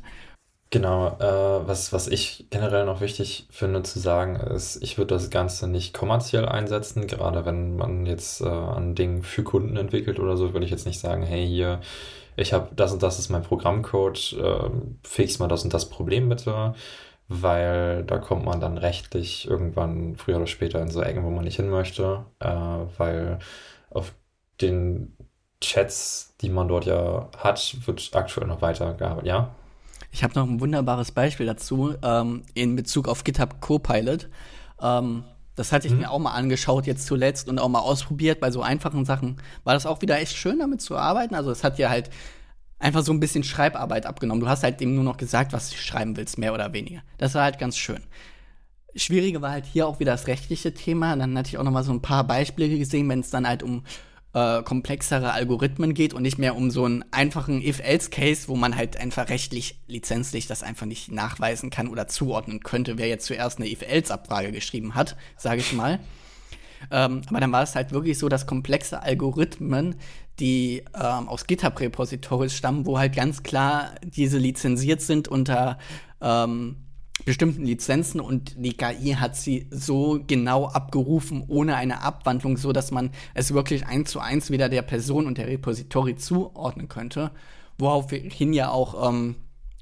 Genau, 0.72 1.15
äh, 1.19 1.67
was, 1.67 1.93
was 1.93 2.07
ich 2.07 2.48
generell 2.50 2.86
noch 2.86 3.00
wichtig 3.00 3.48
finde 3.50 3.84
zu 3.84 4.00
sagen 4.00 4.36
ist, 4.36 4.81
ich 4.84 4.98
würde 4.98 5.13
das 5.13 5.29
Ganze 5.29 5.67
nicht 5.69 5.93
kommerziell 5.93 6.45
einsetzen, 6.48 7.07
gerade 7.07 7.45
wenn 7.45 7.77
man 7.77 8.05
jetzt 8.05 8.41
äh, 8.41 8.45
an 8.48 8.93
Dingen 8.93 9.24
für 9.24 9.43
Kunden 9.43 9.77
entwickelt 9.77 10.19
oder 10.19 10.36
so, 10.36 10.51
würde 10.53 10.65
ich 10.65 10.72
jetzt 10.72 10.86
nicht 10.86 11.00
sagen, 11.00 11.24
hey 11.24 11.48
hier, 11.48 11.79
ich 12.36 12.51
habe 12.51 12.69
das 12.75 12.91
und 12.91 13.03
das 13.03 13.19
ist 13.19 13.29
mein 13.29 13.43
Programmcode, 13.43 14.34
äh, 14.34 14.69
fix 15.03 15.39
mal 15.39 15.48
das 15.48 15.63
und 15.63 15.74
das 15.74 15.89
Problem 15.89 16.27
bitte, 16.29 16.74
weil 17.29 18.03
da 18.03 18.17
kommt 18.17 18.43
man 18.45 18.60
dann 18.60 18.77
rechtlich 18.77 19.48
irgendwann 19.48 20.15
früher 20.17 20.38
oder 20.38 20.48
später 20.48 20.81
in 20.81 20.89
so 20.91 21.01
Ecken, 21.01 21.24
wo 21.24 21.29
man 21.29 21.45
nicht 21.45 21.55
hin 21.57 21.69
möchte, 21.69 22.25
äh, 22.39 22.48
weil 22.98 23.39
auf 23.91 24.13
den 24.62 25.15
Chats, 25.62 26.36
die 26.41 26.50
man 26.50 26.67
dort 26.67 26.86
ja 26.86 27.29
hat, 27.38 27.77
wird 27.88 28.10
aktuell 28.13 28.48
noch 28.48 28.62
weiter 28.62 28.93
gearbeitet, 28.95 29.27
ja? 29.27 29.55
Ich 30.15 30.24
habe 30.24 30.34
noch 30.36 30.48
ein 30.48 30.62
wunderbares 30.62 31.12
Beispiel 31.12 31.45
dazu 31.45 31.93
ähm, 32.01 32.43
in 32.53 32.77
Bezug 32.77 33.10
auf 33.10 33.25
GitHub 33.25 33.60
Copilot. 33.60 34.29
Ähm, 34.81 35.25
das 35.57 35.74
hatte 35.74 35.88
ich 35.88 35.93
mhm. 35.93 36.00
mir 36.00 36.12
auch 36.12 36.19
mal 36.19 36.31
angeschaut 36.31 36.88
jetzt 36.88 37.05
zuletzt 37.05 37.50
und 37.50 37.60
auch 37.60 37.67
mal 37.67 37.81
ausprobiert. 37.81 38.39
Bei 38.39 38.50
so 38.50 38.62
einfachen 38.62 39.03
Sachen 39.03 39.36
war 39.65 39.74
das 39.74 39.86
auch 39.86 40.01
wieder 40.01 40.17
echt 40.17 40.38
schön, 40.38 40.60
damit 40.60 40.79
zu 40.79 40.95
arbeiten. 40.95 41.36
Also 41.36 41.51
es 41.51 41.65
hat 41.65 41.77
dir 41.77 41.89
halt 41.89 42.10
einfach 42.79 43.03
so 43.03 43.12
ein 43.12 43.19
bisschen 43.19 43.43
Schreibarbeit 43.43 44.05
abgenommen. 44.05 44.39
Du 44.39 44.48
hast 44.48 44.63
halt 44.63 44.79
dem 44.79 44.95
nur 44.95 45.03
noch 45.03 45.17
gesagt, 45.17 45.51
was 45.51 45.69
du 45.69 45.75
schreiben 45.75 46.15
willst, 46.15 46.38
mehr 46.38 46.53
oder 46.53 46.72
weniger. 46.72 47.01
Das 47.17 47.36
war 47.36 47.43
halt 47.43 47.60
ganz 47.60 47.75
schön. 47.75 48.00
Schwierige 48.95 49.41
war 49.41 49.51
halt 49.51 49.65
hier 49.65 49.86
auch 49.86 50.00
wieder 50.00 50.13
das 50.13 50.27
rechtliche 50.27 50.74
Thema. 50.74 51.17
Dann 51.17 51.38
hatte 51.38 51.50
ich 51.50 51.57
auch 51.57 51.63
noch 51.63 51.72
mal 51.72 51.84
so 51.84 51.91
ein 51.91 52.01
paar 52.01 52.24
Beispiele 52.24 52.77
gesehen, 52.77 53.10
wenn 53.10 53.19
es 53.19 53.31
dann 53.31 53.45
halt 53.45 53.63
um 53.63 53.84
äh, 54.36 54.63
komplexere 54.63 55.32
Algorithmen 55.32 55.94
geht 55.94 56.13
und 56.13 56.22
nicht 56.22 56.38
mehr 56.38 56.58
um 56.58 56.70
so 56.70 56.84
einen 56.84 57.06
einfachen 57.12 57.62
If-Else-Case, 57.62 58.50
wo 58.50 58.58
man 58.58 58.75
halt 58.75 58.98
einfach 58.98 59.30
rechtlich, 59.30 59.80
lizenzlich 59.88 60.46
das 60.46 60.62
einfach 60.62 60.86
nicht 60.86 61.10
nachweisen 61.10 61.70
kann 61.70 61.88
oder 61.88 62.10
zuordnen 62.10 62.60
könnte, 62.60 62.98
wer 62.98 63.08
jetzt 63.08 63.25
zuerst 63.25 63.60
eine 63.60 63.70
If-Else-Abfrage 63.70 64.51
geschrieben 64.51 64.94
hat, 64.94 65.15
sage 65.38 65.62
ich 65.62 65.72
mal. 65.72 66.00
Ähm, 66.92 67.22
aber 67.30 67.39
dann 67.39 67.54
war 67.54 67.63
es 67.63 67.75
halt 67.75 67.94
wirklich 67.94 68.20
so, 68.20 68.27
dass 68.27 68.46
komplexe 68.46 69.01
Algorithmen, 69.01 69.96
die 70.42 70.84
ähm, 70.94 71.30
aus 71.30 71.48
GitHub-Repositories 71.48 72.54
stammen, 72.54 72.86
wo 72.86 73.00
halt 73.00 73.15
ganz 73.15 73.42
klar 73.42 73.96
diese 74.04 74.38
lizenziert 74.38 75.01
sind 75.01 75.30
unter 75.30 75.80
ähm, 76.22 76.85
bestimmten 77.24 77.65
Lizenzen 77.65 78.19
und 78.19 78.55
die 78.57 78.75
KI 78.75 79.13
hat 79.13 79.36
sie 79.36 79.67
so 79.72 80.19
genau 80.27 80.67
abgerufen 80.67 81.43
ohne 81.48 81.75
eine 81.75 82.01
Abwandlung, 82.01 82.57
so 82.57 82.74
dass 82.74 82.91
man 82.91 83.12
es 83.34 83.53
wirklich 83.53 83.86
eins 83.86 84.12
zu 84.12 84.19
eins 84.19 84.51
wieder 84.51 84.69
der 84.69 84.81
Person 84.81 85.25
und 85.25 85.38
der 85.38 85.48
Repository 85.48 86.17
zuordnen 86.17 86.88
könnte, 86.88 87.31
woraufhin 87.77 88.53
ja 88.53 88.69
auch 88.69 89.10
ähm, 89.10 89.36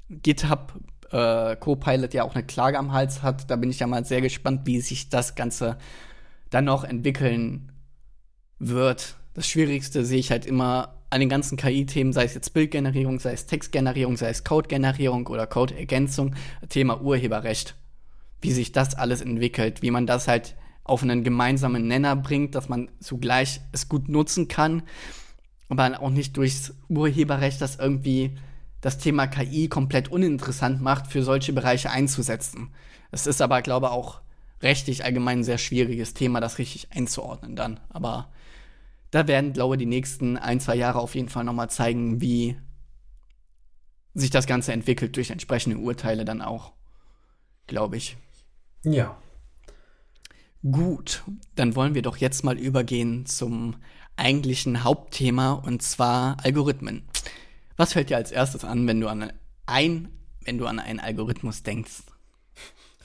GitHub 0.08 0.74
äh, 1.10 1.56
Copilot 1.56 2.14
ja 2.14 2.24
auch 2.24 2.34
eine 2.34 2.44
Klage 2.44 2.78
am 2.78 2.92
Hals 2.92 3.22
hat. 3.22 3.50
Da 3.50 3.56
bin 3.56 3.70
ich 3.70 3.80
ja 3.80 3.86
mal 3.86 4.04
sehr 4.04 4.20
gespannt, 4.20 4.62
wie 4.64 4.80
sich 4.80 5.08
das 5.08 5.34
Ganze 5.34 5.76
dann 6.50 6.64
noch 6.64 6.84
entwickeln 6.84 7.72
wird. 8.58 9.16
Das 9.34 9.48
Schwierigste 9.48 10.04
sehe 10.04 10.20
ich 10.20 10.30
halt 10.30 10.46
immer 10.46 10.94
an 11.14 11.20
den 11.20 11.28
ganzen 11.28 11.56
KI-Themen, 11.56 12.12
sei 12.12 12.24
es 12.24 12.34
jetzt 12.34 12.52
Bildgenerierung, 12.54 13.20
sei 13.20 13.32
es 13.32 13.46
Textgenerierung, 13.46 14.16
sei 14.16 14.30
es 14.30 14.42
Codegenerierung 14.42 15.28
oder 15.28 15.46
Codeergänzung, 15.46 16.34
Thema 16.68 17.00
Urheberrecht. 17.00 17.76
Wie 18.40 18.50
sich 18.50 18.72
das 18.72 18.96
alles 18.96 19.20
entwickelt, 19.20 19.80
wie 19.80 19.92
man 19.92 20.08
das 20.08 20.26
halt 20.26 20.56
auf 20.82 21.04
einen 21.04 21.22
gemeinsamen 21.22 21.86
Nenner 21.86 22.16
bringt, 22.16 22.56
dass 22.56 22.68
man 22.68 22.90
zugleich 22.98 23.60
es 23.70 23.88
gut 23.88 24.08
nutzen 24.08 24.48
kann, 24.48 24.82
aber 25.68 26.02
auch 26.02 26.10
nicht 26.10 26.36
durchs 26.36 26.74
Urheberrecht 26.88 27.60
das 27.60 27.76
irgendwie 27.76 28.36
das 28.80 28.98
Thema 28.98 29.28
KI 29.28 29.68
komplett 29.68 30.08
uninteressant 30.08 30.82
macht, 30.82 31.06
für 31.06 31.22
solche 31.22 31.52
Bereiche 31.52 31.90
einzusetzen. 31.90 32.70
Es 33.12 33.28
ist 33.28 33.40
aber, 33.40 33.62
glaube 33.62 33.86
ich, 33.86 33.92
auch 33.92 34.20
rechtlich 34.62 35.04
allgemein 35.04 35.38
ein 35.38 35.44
sehr 35.44 35.58
schwieriges 35.58 36.12
Thema, 36.12 36.40
das 36.40 36.58
richtig 36.58 36.88
einzuordnen 36.90 37.54
dann. 37.54 37.78
Aber 37.88 38.30
da 39.14 39.28
werden, 39.28 39.52
glaube 39.52 39.76
ich, 39.76 39.78
die 39.78 39.86
nächsten 39.86 40.36
ein, 40.36 40.58
zwei 40.58 40.74
Jahre 40.74 40.98
auf 40.98 41.14
jeden 41.14 41.28
Fall 41.28 41.44
nochmal 41.44 41.70
zeigen, 41.70 42.20
wie 42.20 42.56
sich 44.12 44.30
das 44.30 44.48
Ganze 44.48 44.72
entwickelt 44.72 45.14
durch 45.14 45.30
entsprechende 45.30 45.78
Urteile 45.78 46.24
dann 46.24 46.42
auch, 46.42 46.72
glaube 47.68 47.96
ich. 47.96 48.16
Ja. 48.82 49.16
Gut, 50.68 51.22
dann 51.54 51.76
wollen 51.76 51.94
wir 51.94 52.02
doch 52.02 52.16
jetzt 52.16 52.42
mal 52.42 52.58
übergehen 52.58 53.24
zum 53.24 53.76
eigentlichen 54.16 54.82
Hauptthema 54.82 55.52
und 55.52 55.80
zwar 55.80 56.36
Algorithmen. 56.42 57.04
Was 57.76 57.92
fällt 57.92 58.10
dir 58.10 58.16
als 58.16 58.32
erstes 58.32 58.64
an, 58.64 58.84
wenn 58.88 59.00
du 59.00 59.06
an 59.06 59.32
ein, 59.66 60.08
wenn 60.44 60.58
du 60.58 60.66
an 60.66 60.80
einen 60.80 60.98
Algorithmus 60.98 61.62
denkst? 61.62 62.02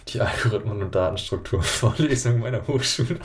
Die 0.07 0.21
Algorithmen- 0.21 0.81
und 0.81 0.95
Datenstrukturvorlesung 0.95 2.39
meiner 2.39 2.65
Hochschule. 2.65 3.19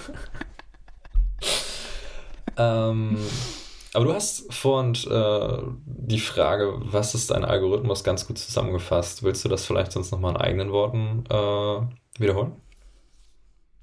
Ähm, 2.56 3.18
aber 3.94 4.06
du 4.06 4.12
hast 4.14 4.52
vorhin 4.52 4.94
äh, 5.08 5.62
die 5.87 6.18
Frage, 6.18 6.75
was 6.78 7.14
ist 7.14 7.30
ein 7.30 7.44
Algorithmus, 7.44 8.02
ganz 8.02 8.26
gut 8.26 8.38
zusammengefasst. 8.38 9.23
Willst 9.23 9.44
du 9.44 9.49
das 9.49 9.64
vielleicht 9.64 9.92
sonst 9.92 10.11
nochmal 10.11 10.32
in 10.32 10.37
eigenen 10.37 10.73
Worten 10.73 11.25
äh, 11.30 12.20
wiederholen? 12.20 12.52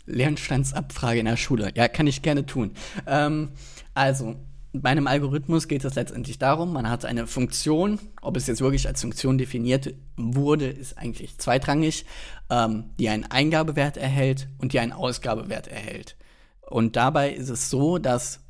Lernstandsabfrage 0.06 1.20
in 1.20 1.28
der 1.28 1.38
Schule. 1.38 1.72
Ja, 1.76 1.88
kann 1.88 2.08
ich 2.08 2.22
gerne 2.22 2.46
tun. 2.46 2.74
Ähm, 3.08 3.52
also, 3.94 4.36
bei 4.74 4.90
einem 4.90 5.08
Algorithmus 5.08 5.68
geht 5.68 5.84
es 5.86 5.96
letztendlich 5.96 6.40
darum, 6.40 6.74
man 6.74 6.90
hat 6.90 7.06
eine 7.06 7.28
Funktion, 7.28 8.00
ob 8.22 8.38
es 8.38 8.48
jetzt 8.48 8.62
wirklich 8.62 8.88
als 8.88 9.02
Funktion 9.02 9.38
definiert 9.38 9.94
wurde, 10.16 10.68
ist 10.68 10.98
eigentlich 10.98 11.38
zweitrangig, 11.38 12.06
ähm, 12.50 12.86
die 13.00 13.10
einen 13.10 13.26
Eingabewert 13.26 13.98
erhält 13.98 14.48
und 14.60 14.74
die 14.74 14.80
einen 14.80 14.94
Ausgabewert 14.94 15.68
erhält. 15.68 16.16
Und 16.62 16.96
dabei 16.96 17.32
ist 17.32 17.50
es 17.50 17.70
so, 17.70 17.98
dass 17.98 18.41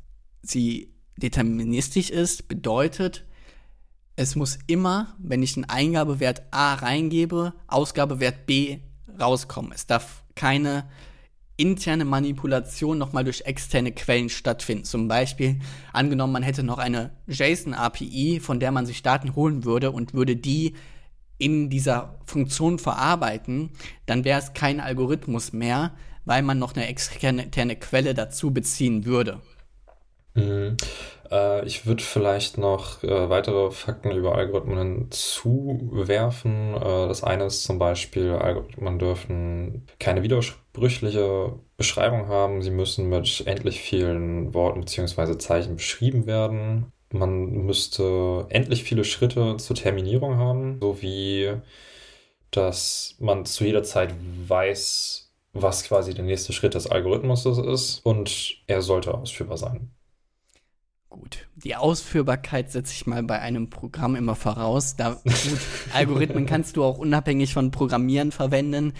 sie 0.42 0.92
deterministisch 1.16 2.10
ist, 2.10 2.48
bedeutet, 2.48 3.24
es 4.16 4.36
muss 4.36 4.58
immer, 4.66 5.14
wenn 5.18 5.42
ich 5.42 5.56
einen 5.56 5.64
Eingabewert 5.64 6.42
A 6.50 6.74
reingebe, 6.74 7.54
Ausgabewert 7.66 8.46
B 8.46 8.80
rauskommen. 9.18 9.72
Es 9.72 9.86
darf 9.86 10.24
keine 10.34 10.88
interne 11.56 12.04
Manipulation 12.04 12.98
nochmal 12.98 13.24
durch 13.24 13.42
externe 13.42 13.92
Quellen 13.92 14.28
stattfinden. 14.28 14.84
Zum 14.84 15.08
Beispiel, 15.08 15.60
angenommen, 15.92 16.32
man 16.32 16.42
hätte 16.42 16.62
noch 16.62 16.78
eine 16.78 17.12
JSON-API, 17.28 18.40
von 18.40 18.58
der 18.58 18.72
man 18.72 18.86
sich 18.86 19.02
Daten 19.02 19.34
holen 19.36 19.64
würde 19.64 19.90
und 19.92 20.14
würde 20.14 20.36
die 20.36 20.74
in 21.38 21.70
dieser 21.70 22.18
Funktion 22.24 22.78
verarbeiten, 22.78 23.70
dann 24.06 24.24
wäre 24.24 24.40
es 24.40 24.54
kein 24.54 24.80
Algorithmus 24.80 25.52
mehr, 25.52 25.94
weil 26.24 26.42
man 26.42 26.58
noch 26.58 26.74
eine 26.74 26.86
externe 26.86 27.76
Quelle 27.76 28.14
dazu 28.14 28.52
beziehen 28.52 29.04
würde. 29.04 29.40
Mhm. 30.34 30.76
Äh, 31.30 31.64
ich 31.66 31.86
würde 31.86 32.02
vielleicht 32.02 32.58
noch 32.58 33.02
äh, 33.02 33.28
weitere 33.30 33.70
Fakten 33.70 34.10
über 34.12 34.34
Algorithmen 34.34 34.78
hinzuwerfen. 34.78 36.74
Äh, 36.74 37.08
das 37.08 37.22
eine 37.24 37.44
ist 37.44 37.64
zum 37.64 37.78
Beispiel, 37.78 38.32
Algorithmen 38.32 38.98
dürfen 38.98 39.86
keine 39.98 40.22
widersprüchliche 40.22 41.58
Beschreibung 41.76 42.28
haben. 42.28 42.62
Sie 42.62 42.70
müssen 42.70 43.08
mit 43.08 43.42
endlich 43.46 43.80
vielen 43.80 44.54
Worten 44.54 44.80
bzw. 44.80 45.38
Zeichen 45.38 45.76
beschrieben 45.76 46.26
werden. 46.26 46.92
Man 47.12 47.66
müsste 47.66 48.46
endlich 48.48 48.84
viele 48.84 49.04
Schritte 49.04 49.56
zur 49.58 49.76
Terminierung 49.76 50.38
haben, 50.38 50.80
sowie 50.80 51.52
dass 52.50 53.16
man 53.18 53.46
zu 53.46 53.64
jeder 53.64 53.82
Zeit 53.82 54.14
weiß, 54.46 55.32
was 55.54 55.84
quasi 55.84 56.14
der 56.14 56.24
nächste 56.24 56.52
Schritt 56.52 56.74
des 56.74 56.86
Algorithmus 56.86 57.46
ist 57.46 58.00
und 58.04 58.56
er 58.66 58.82
sollte 58.82 59.14
ausführbar 59.14 59.56
sein. 59.58 59.90
Gut, 61.12 61.46
die 61.56 61.76
Ausführbarkeit 61.76 62.72
setze 62.72 62.94
ich 62.94 63.06
mal 63.06 63.22
bei 63.22 63.38
einem 63.38 63.68
Programm 63.68 64.16
immer 64.16 64.34
voraus. 64.34 64.96
Da, 64.96 65.20
gut, 65.22 65.34
Algorithmen 65.92 66.46
kannst 66.46 66.78
du 66.78 66.84
auch 66.84 66.96
unabhängig 66.96 67.52
von 67.52 67.70
Programmieren 67.70 68.32
verwenden. 68.32 68.94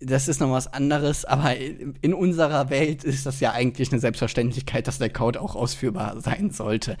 Das 0.00 0.28
ist 0.28 0.40
noch 0.40 0.52
was 0.52 0.72
anderes, 0.72 1.24
aber 1.24 1.56
in 1.56 2.14
unserer 2.14 2.70
Welt 2.70 3.02
ist 3.02 3.26
das 3.26 3.40
ja 3.40 3.50
eigentlich 3.50 3.90
eine 3.90 4.00
Selbstverständlichkeit, 4.00 4.86
dass 4.86 4.98
der 4.98 5.12
Code 5.12 5.40
auch 5.40 5.56
ausführbar 5.56 6.20
sein 6.20 6.50
sollte. 6.50 6.96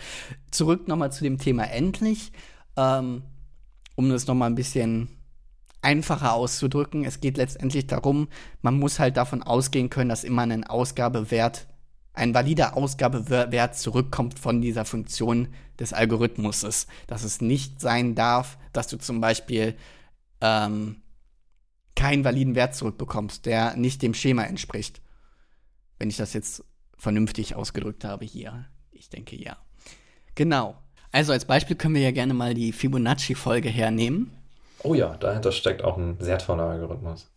Zurück 0.50 0.88
nochmal 0.88 1.12
zu 1.12 1.22
dem 1.22 1.38
Thema 1.38 1.70
endlich, 1.70 2.32
ähm, 2.76 3.22
um 3.94 4.10
das 4.10 4.26
nochmal 4.26 4.50
ein 4.50 4.56
bisschen 4.56 5.08
einfacher 5.82 6.34
auszudrücken. 6.34 7.04
Es 7.04 7.20
geht 7.20 7.36
letztendlich 7.36 7.86
darum, 7.86 8.26
man 8.62 8.76
muss 8.76 8.98
halt 8.98 9.18
davon 9.18 9.44
ausgehen 9.44 9.88
können, 9.88 10.08
dass 10.08 10.24
immer 10.24 10.42
ein 10.42 10.64
Ausgabewert 10.64 11.68
ein 12.18 12.34
valider 12.34 12.76
Ausgabewert 12.76 13.76
zurückkommt 13.76 14.38
von 14.38 14.60
dieser 14.60 14.84
Funktion 14.84 15.48
des 15.78 15.92
Algorithmuses. 15.92 16.86
Dass 17.06 17.24
es 17.24 17.40
nicht 17.40 17.80
sein 17.80 18.14
darf, 18.14 18.58
dass 18.72 18.88
du 18.88 18.98
zum 18.98 19.20
Beispiel 19.20 19.76
ähm, 20.40 21.00
keinen 21.94 22.24
validen 22.24 22.54
Wert 22.54 22.74
zurückbekommst, 22.74 23.46
der 23.46 23.76
nicht 23.76 24.02
dem 24.02 24.14
Schema 24.14 24.44
entspricht. 24.44 25.00
Wenn 25.98 26.10
ich 26.10 26.16
das 26.16 26.32
jetzt 26.32 26.64
vernünftig 26.96 27.54
ausgedrückt 27.54 28.04
habe 28.04 28.24
hier. 28.24 28.66
Ich 28.90 29.08
denke 29.08 29.36
ja. 29.36 29.56
Genau. 30.34 30.76
Also 31.10 31.32
als 31.32 31.44
Beispiel 31.44 31.76
können 31.76 31.94
wir 31.94 32.02
ja 32.02 32.10
gerne 32.10 32.34
mal 32.34 32.54
die 32.54 32.72
Fibonacci-Folge 32.72 33.68
hernehmen. 33.68 34.30
Oh 34.82 34.94
ja, 34.94 35.16
dahinter 35.16 35.52
steckt 35.52 35.82
auch 35.82 35.96
ein 35.96 36.16
sehr 36.20 36.38
toller 36.38 36.64
Algorithmus. 36.64 37.30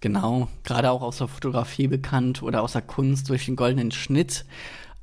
Genau, 0.00 0.48
gerade 0.64 0.90
auch 0.90 1.02
aus 1.02 1.18
der 1.18 1.28
Fotografie 1.28 1.86
bekannt 1.86 2.42
oder 2.42 2.62
aus 2.62 2.72
der 2.72 2.82
Kunst 2.82 3.28
durch 3.28 3.44
den 3.44 3.56
goldenen 3.56 3.90
Schnitt 3.90 4.46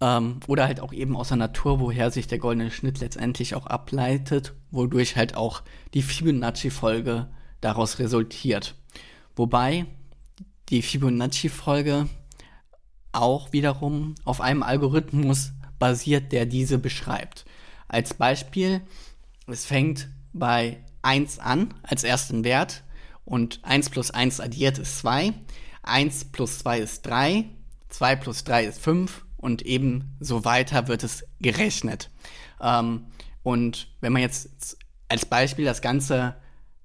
ähm, 0.02 0.40
oder 0.48 0.66
halt 0.66 0.80
auch 0.80 0.92
eben 0.92 1.16
aus 1.16 1.28
der 1.28 1.38
Natur, 1.38 1.80
woher 1.80 2.10
sich 2.10 2.28
der 2.28 2.40
goldene 2.40 2.72
Schnitt 2.72 3.00
letztendlich 3.00 3.54
auch 3.54 3.68
ableitet, 3.68 4.54
wodurch 4.72 5.16
halt 5.16 5.36
auch 5.36 5.62
die 5.94 6.02
Fibonacci-Folge 6.02 7.28
daraus 7.62 8.00
resultiert. 8.00 8.76
Wobei 9.36 9.86
die 10.70 10.82
Fibonacci-Folge 10.82 12.10
auch 13.12 13.54
wiederum 13.54 14.16
auf 14.26 14.42
einem 14.42 14.64
Algorithmus 14.64 15.54
basiert, 15.80 16.32
der 16.32 16.46
diese 16.46 16.80
beschreibt. 16.80 17.46
Als 17.88 18.16
Beispiel, 18.16 18.82
es 19.46 19.66
fängt 19.66 20.10
bei 20.34 20.84
1 21.04 21.40
an 21.40 21.74
als 21.84 22.04
ersten 22.04 22.44
Wert 22.44 22.84
und 23.28 23.60
1 23.64 23.90
plus 23.90 24.10
1 24.10 24.40
addiert 24.40 24.80
ist 24.80 25.00
2, 25.00 25.34
1 25.84 26.26
plus 26.32 26.60
2 26.60 26.80
ist 26.80 27.06
3, 27.06 27.46
2 27.90 28.16
plus 28.16 28.44
3 28.46 28.66
ist 28.66 28.80
5 28.80 29.26
und 29.36 29.62
eben 29.64 30.16
so 30.20 30.46
weiter 30.46 30.88
wird 30.88 31.04
es 31.04 31.26
gerechnet. 31.40 32.10
Ähm, 32.62 33.08
und 33.44 33.90
wenn 34.02 34.14
man 34.14 34.22
jetzt 34.22 34.78
als 35.10 35.26
Beispiel 35.26 35.66
das 35.66 35.82
Ganze 35.82 36.36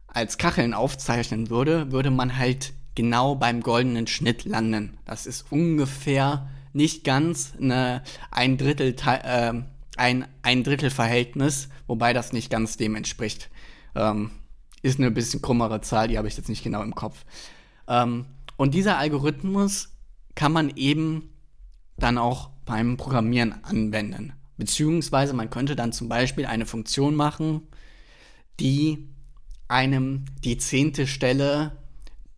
als 0.09 0.37
Kacheln 0.37 0.75
aufzeichnen 0.75 1.49
würde, 1.49 1.93
würde 1.93 2.11
man 2.11 2.37
halt 2.37 2.75
genau 2.95 3.35
beim 3.37 3.63
goldenen 3.63 4.07
Schnitt 4.07 4.45
landen. 4.45 4.99
Das 5.05 5.27
ist 5.27 5.51
ungefähr 5.51 6.51
nicht 6.73 7.05
ganz 7.05 7.55
eine, 7.59 8.03
ein 8.31 8.59
Drittel 8.59 8.95
äh, 9.07 9.53
ein, 9.97 10.27
ein 10.43 10.65
Drittel 10.65 10.91
Verhältnis, 10.91 11.69
wobei 11.87 12.13
das 12.13 12.33
nicht 12.33 12.51
ganz 12.51 12.77
dem 12.77 12.97
entspricht. 12.97 13.49
Ähm, 13.95 14.31
ist 14.83 14.99
eine 14.99 15.11
bisschen 15.11 15.41
krummere 15.41 15.81
Zahl, 15.81 16.09
die 16.09 16.19
habe 16.19 16.29
ich 16.29 16.37
jetzt 16.37 16.49
nicht 16.49 16.63
genau 16.63 16.83
im 16.83 16.95
Kopf. 16.95 17.25
Ähm, 17.89 18.27
und 18.57 18.75
dieser 18.75 18.99
Algorithmus 18.99 19.91
kann 20.35 20.53
man 20.53 20.71
eben 20.77 21.31
dann 21.97 22.19
auch 22.19 22.51
beim 22.65 22.97
Programmieren 22.97 23.65
anwenden. 23.65 24.33
Beziehungsweise 24.57 25.33
man 25.35 25.51
könnte 25.51 25.77
dann 25.77 25.93
zum 25.93 26.09
Beispiel 26.09 26.47
eine 26.47 26.67
Funktion 26.67 27.15
machen, 27.15 27.63
die 28.61 29.09
einem 29.69 30.25
die 30.45 30.59
zehnte 30.59 31.07
Stelle 31.07 31.79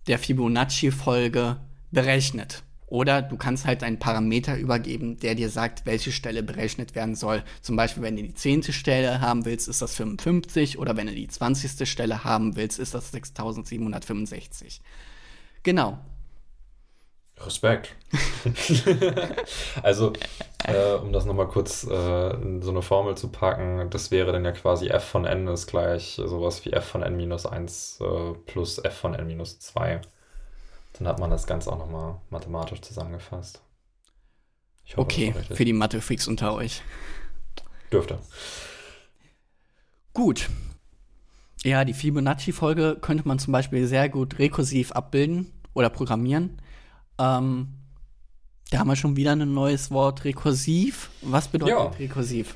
der 0.07 0.19
Fibonacci-Folge 0.19 1.59
berechnet. 1.91 2.63
Oder 2.95 3.23
du 3.23 3.37
kannst 3.37 3.67
halt 3.67 3.83
einen 3.83 3.99
Parameter 3.99 4.57
übergeben, 4.57 5.19
der 5.19 5.35
dir 5.35 5.51
sagt, 5.51 5.85
welche 5.85 6.13
Stelle 6.13 6.45
berechnet 6.45 6.95
werden 6.95 7.17
soll. 7.17 7.43
Zum 7.61 7.75
Beispiel, 7.75 8.05
wenn 8.05 8.15
du 8.15 8.23
die 8.23 8.35
zehnte 8.35 8.73
Stelle 8.73 9.21
haben 9.21 9.45
willst, 9.45 9.67
ist 9.67 9.83
das 9.83 9.97
55. 9.97 10.79
Oder 10.79 10.97
wenn 10.97 11.09
du 11.09 11.13
die 11.13 11.27
zwanzigste 11.27 11.87
Stelle 11.87 12.23
haben 12.23 12.55
willst, 12.55 12.79
ist 12.79 12.95
das 12.95 13.11
6765. 13.11 14.81
Genau. 15.65 15.99
Respekt. 17.39 17.97
also, 19.83 20.13
äh, 20.63 20.93
um 20.93 21.13
das 21.13 21.25
nochmal 21.25 21.49
kurz 21.49 21.83
äh, 21.91 22.31
in 22.37 22.63
so 22.63 22.71
eine 22.71 22.83
Formel 22.83 23.17
zu 23.17 23.27
packen, 23.27 23.91
das 23.91 24.13
wäre 24.13 24.31
dann 24.31 24.45
ja 24.45 24.53
quasi 24.53 24.87
f 24.87 25.03
von 25.03 25.25
n 25.25 25.49
ist 25.49 25.67
gleich 25.67 26.15
sowas 26.25 26.65
wie 26.65 26.71
f 26.71 26.85
von 26.85 27.03
n 27.03 27.17
minus 27.17 27.45
1 27.45 27.99
äh, 28.03 28.35
plus 28.47 28.79
f 28.79 28.95
von 28.95 29.15
n 29.15 29.27
minus 29.27 29.59
2. 29.59 30.01
Dann 30.95 31.09
hat 31.09 31.19
man 31.19 31.31
das 31.31 31.47
Ganze 31.47 31.73
auch 31.73 31.79
nochmal 31.79 32.21
mathematisch 32.31 32.81
zusammengefasst. 32.81 33.61
Hoffe, 34.91 35.01
okay, 35.01 35.35
für 35.53 35.65
die 35.65 35.73
Mathe-Freaks 35.73 36.29
unter 36.29 36.55
euch. 36.55 36.83
Dürfte. 37.91 38.19
Gut. 40.13 40.49
Ja, 41.65 41.85
die 41.85 41.95
Fibonacci-Folge 41.95 42.99
könnte 43.01 43.27
man 43.27 43.39
zum 43.39 43.53
Beispiel 43.53 43.87
sehr 43.87 44.09
gut 44.09 44.39
rekursiv 44.39 44.93
abbilden 44.93 45.53
oder 45.73 45.91
programmieren. 45.91 46.61
Ähm, 47.19 47.69
da 48.71 48.79
haben 48.79 48.89
wir 48.89 48.97
schon 48.97 49.17
wieder 49.17 49.33
ein 49.33 49.53
neues 49.53 49.91
Wort, 49.91 50.25
rekursiv. 50.25 51.11
Was 51.23 51.49
bedeutet 51.49 51.77
ja. 51.77 51.87
rekursiv? 51.99 52.55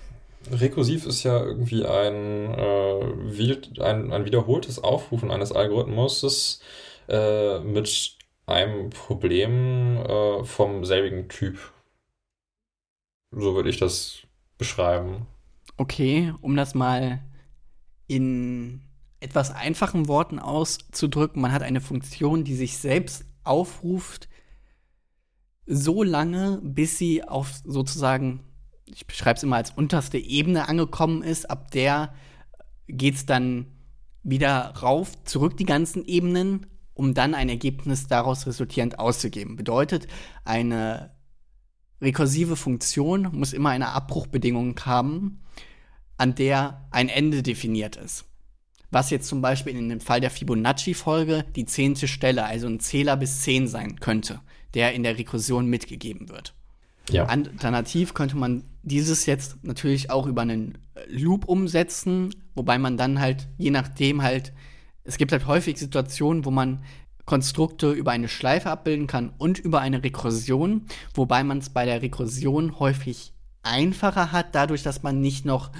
Rekursiv 0.50 1.06
ist 1.06 1.24
ja 1.24 1.42
irgendwie 1.42 1.84
ein, 1.84 2.54
äh, 2.54 3.82
ein, 3.82 4.12
ein 4.12 4.24
wiederholtes 4.24 4.82
Aufrufen 4.82 5.30
eines 5.30 5.52
Algorithmus 5.52 6.60
äh, 7.08 7.58
mit 7.60 8.17
einem 8.48 8.90
Problem 8.90 9.96
äh, 9.96 10.44
vom 10.44 10.84
selbigen 10.84 11.28
Typ. 11.28 11.58
So 13.30 13.54
würde 13.54 13.70
ich 13.70 13.78
das 13.78 14.22
beschreiben. 14.56 15.26
Okay, 15.76 16.32
um 16.40 16.56
das 16.56 16.74
mal 16.74 17.22
in 18.06 18.82
etwas 19.20 19.50
einfachen 19.50 20.08
Worten 20.08 20.38
auszudrücken, 20.38 21.42
man 21.42 21.52
hat 21.52 21.62
eine 21.62 21.80
Funktion, 21.80 22.44
die 22.44 22.54
sich 22.54 22.78
selbst 22.78 23.24
aufruft, 23.44 24.28
so 25.66 26.02
lange, 26.02 26.60
bis 26.62 26.96
sie 26.98 27.22
auf 27.22 27.52
sozusagen, 27.64 28.44
ich 28.86 29.06
beschreibe 29.06 29.36
es 29.36 29.42
immer 29.42 29.56
als 29.56 29.70
unterste 29.70 30.18
Ebene 30.18 30.68
angekommen 30.68 31.22
ist, 31.22 31.50
ab 31.50 31.70
der 31.72 32.14
geht 32.86 33.14
es 33.16 33.26
dann 33.26 33.66
wieder 34.22 34.74
rauf, 34.82 35.12
zurück 35.24 35.56
die 35.58 35.66
ganzen 35.66 36.04
Ebenen 36.04 36.66
um 36.98 37.14
dann 37.14 37.34
ein 37.34 37.48
Ergebnis 37.48 38.08
daraus 38.08 38.46
resultierend 38.46 38.98
auszugeben. 38.98 39.54
Bedeutet, 39.54 40.08
eine 40.44 41.12
rekursive 42.02 42.56
Funktion 42.56 43.28
muss 43.32 43.52
immer 43.52 43.70
eine 43.70 43.90
Abbruchbedingung 43.90 44.78
haben, 44.84 45.40
an 46.16 46.34
der 46.34 46.88
ein 46.90 47.08
Ende 47.08 47.44
definiert 47.44 47.96
ist. 47.96 48.24
Was 48.90 49.10
jetzt 49.10 49.28
zum 49.28 49.40
Beispiel 49.40 49.76
in 49.76 49.88
dem 49.88 50.00
Fall 50.00 50.20
der 50.20 50.30
Fibonacci-Folge 50.30 51.44
die 51.54 51.66
zehnte 51.66 52.08
Stelle, 52.08 52.44
also 52.44 52.66
ein 52.66 52.80
Zähler 52.80 53.16
bis 53.16 53.42
zehn 53.42 53.68
sein 53.68 54.00
könnte, 54.00 54.40
der 54.74 54.92
in 54.94 55.04
der 55.04 55.18
Rekursion 55.18 55.66
mitgegeben 55.66 56.28
wird. 56.28 56.54
Ja. 57.10 57.26
Alternativ 57.26 58.12
könnte 58.12 58.36
man 58.36 58.64
dieses 58.82 59.26
jetzt 59.26 59.62
natürlich 59.62 60.10
auch 60.10 60.26
über 60.26 60.42
einen 60.42 60.78
Loop 61.06 61.44
umsetzen, 61.44 62.34
wobei 62.56 62.76
man 62.78 62.96
dann 62.96 63.20
halt, 63.20 63.48
je 63.56 63.70
nachdem 63.70 64.22
halt, 64.22 64.52
es 65.08 65.16
gibt 65.16 65.32
halt 65.32 65.46
häufig 65.46 65.78
Situationen, 65.78 66.44
wo 66.44 66.50
man 66.50 66.84
Konstrukte 67.24 67.92
über 67.92 68.10
eine 68.10 68.28
Schleife 68.28 68.70
abbilden 68.70 69.06
kann 69.06 69.32
und 69.38 69.58
über 69.58 69.80
eine 69.80 70.04
Rekursion, 70.04 70.82
wobei 71.14 71.44
man 71.44 71.58
es 71.58 71.70
bei 71.70 71.86
der 71.86 72.02
Rekursion 72.02 72.78
häufig 72.78 73.32
einfacher 73.62 74.32
hat, 74.32 74.54
dadurch, 74.54 74.82
dass 74.82 75.02
man 75.02 75.20
nicht 75.20 75.46
noch 75.46 75.70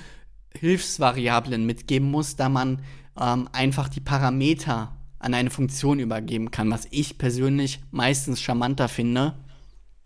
Hilfsvariablen 0.55 1.64
mitgeben 1.64 2.11
muss, 2.11 2.37
da 2.37 2.49
man 2.49 2.83
ähm, 3.21 3.49
einfach 3.53 3.91
die 3.91 4.01
Parameter 4.01 4.97
an 5.19 5.35
eine 5.35 5.51
Funktion 5.51 5.99
übergeben 5.99 6.51
kann, 6.51 6.71
was 6.71 6.87
ich 6.91 7.19
persönlich 7.19 7.81
meistens 7.91 8.41
charmanter 8.41 8.88
finde. 8.88 9.35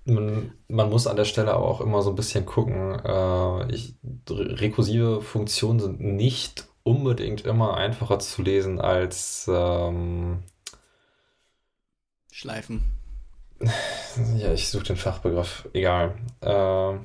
Man, 0.04 0.52
man 0.66 0.90
muss 0.90 1.06
an 1.06 1.16
der 1.16 1.26
Stelle 1.26 1.52
aber 1.54 1.66
auch 1.68 1.80
immer 1.80 2.02
so 2.02 2.10
ein 2.10 2.16
bisschen 2.16 2.44
gucken. 2.44 2.98
Äh, 3.04 3.72
ich, 3.72 3.94
rekursive 4.28 5.20
Funktionen 5.22 5.78
sind 5.78 6.00
nicht 6.00 6.71
unbedingt 6.84 7.44
immer 7.44 7.76
einfacher 7.76 8.18
zu 8.18 8.42
lesen 8.42 8.80
als 8.80 9.48
ähm, 9.52 10.42
Schleifen. 12.30 12.82
Ja, 14.36 14.52
ich 14.52 14.68
suche 14.68 14.84
den 14.84 14.96
Fachbegriff. 14.96 15.66
Egal. 15.72 16.16
Äh, 16.42 16.98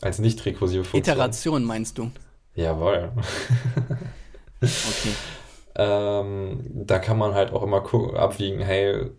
als 0.00 0.20
nicht 0.20 0.44
rekursive 0.46 0.84
Funktion. 0.84 1.14
Iteration 1.16 1.64
meinst 1.64 1.98
du? 1.98 2.12
Jawohl. 2.54 3.10
okay. 4.60 5.14
Ähm, 5.78 6.64
da 6.72 6.98
kann 6.98 7.18
man 7.18 7.34
halt 7.34 7.52
auch 7.52 7.62
immer 7.62 7.82
gucken, 7.82 8.16
abwiegen, 8.16 8.62
hey, 8.62 9.10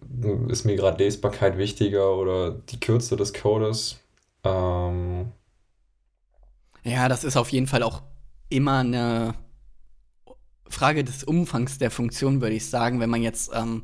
ist 0.48 0.66
mir 0.66 0.76
gerade 0.76 1.04
Lesbarkeit 1.04 1.56
wichtiger 1.60 2.16
oder 2.16 2.50
die 2.50 2.80
Kürze 2.80 3.16
des 3.16 3.32
Codes? 3.32 4.00
Ähm, 4.44 5.32
ja, 6.84 7.10
das 7.10 7.24
ist 7.24 7.38
auf 7.38 7.50
jeden 7.52 7.68
Fall 7.68 7.84
auch 7.84 8.02
immer 8.50 8.80
eine 8.80 9.36
Frage 10.70 11.04
des 11.04 11.24
Umfangs 11.24 11.78
der 11.78 11.92
Funktion, 11.92 12.42
würde 12.42 12.56
ich 12.56 12.70
sagen. 12.70 13.00
Wenn 13.00 13.10
man 13.10 13.22
jetzt 13.22 13.52
ähm, 13.54 13.84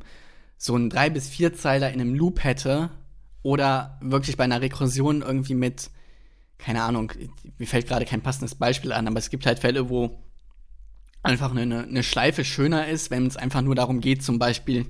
so 0.56 0.74
einen 0.74 0.90
drei 0.90 1.10
bis 1.10 1.28
vier 1.28 1.54
Zeiler 1.54 1.92
in 1.92 2.00
einem 2.00 2.14
Loop 2.14 2.44
hätte 2.44 2.90
oder 3.42 3.98
wirklich 4.00 4.36
bei 4.36 4.44
einer 4.44 4.62
Rekursion 4.62 5.22
irgendwie 5.22 5.54
mit, 5.54 5.90
keine 6.58 6.82
Ahnung, 6.82 7.12
mir 7.58 7.66
fällt 7.66 7.86
gerade 7.86 8.04
kein 8.04 8.22
passendes 8.22 8.54
Beispiel 8.54 8.92
an, 8.92 9.06
aber 9.06 9.18
es 9.18 9.30
gibt 9.30 9.46
halt 9.46 9.58
Fälle, 9.58 9.90
wo 9.90 10.22
einfach 11.22 11.54
eine, 11.54 11.84
eine 11.84 12.02
Schleife 12.02 12.44
schöner 12.44 12.88
ist, 12.88 13.10
wenn 13.10 13.26
es 13.26 13.36
einfach 13.36 13.62
nur 13.62 13.74
darum 13.74 14.00
geht, 14.00 14.22
zum 14.22 14.38
Beispiel 14.38 14.86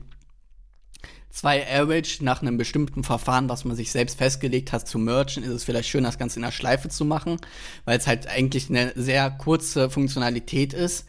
zwei 1.35 1.67
Average 1.69 2.25
nach 2.25 2.43
einem 2.43 2.57
bestimmten 2.57 3.03
Verfahren, 3.03 3.49
was 3.49 3.65
man 3.65 3.77
sich 3.77 3.91
selbst 3.91 4.19
festgelegt 4.19 4.73
hat, 4.73 4.87
zu 4.87 4.99
mergen, 4.99 5.43
ist 5.43 5.51
es 5.51 5.65
vielleicht 5.65 5.89
schön, 5.89 6.05
das 6.05 6.17
Ganze 6.17 6.39
in 6.39 6.45
der 6.45 6.53
Schleife 6.53 6.89
zu 6.89 7.05
machen, 7.05 7.39
weil 7.85 7.99
es 7.99 8.07
halt 8.07 8.29
eigentlich 8.29 8.71
eine 8.71 8.93
sehr 8.95 9.31
kurze 9.33 9.91
Funktionalität 9.91 10.73
ist. 10.73 11.07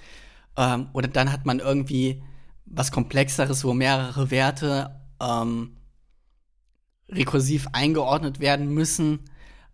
Ähm, 0.58 0.90
oder 0.94 1.08
dann 1.08 1.32
hat 1.32 1.46
man 1.46 1.60
irgendwie 1.60 2.24
was 2.66 2.92
Komplexeres, 2.92 3.64
wo 3.64 3.74
mehrere 3.74 4.32
Werte 4.32 5.00
ähm, 5.22 5.78
rekursiv 7.10 7.68
eingeordnet 7.74 8.40
werden 8.40 8.74
müssen. 8.74 9.20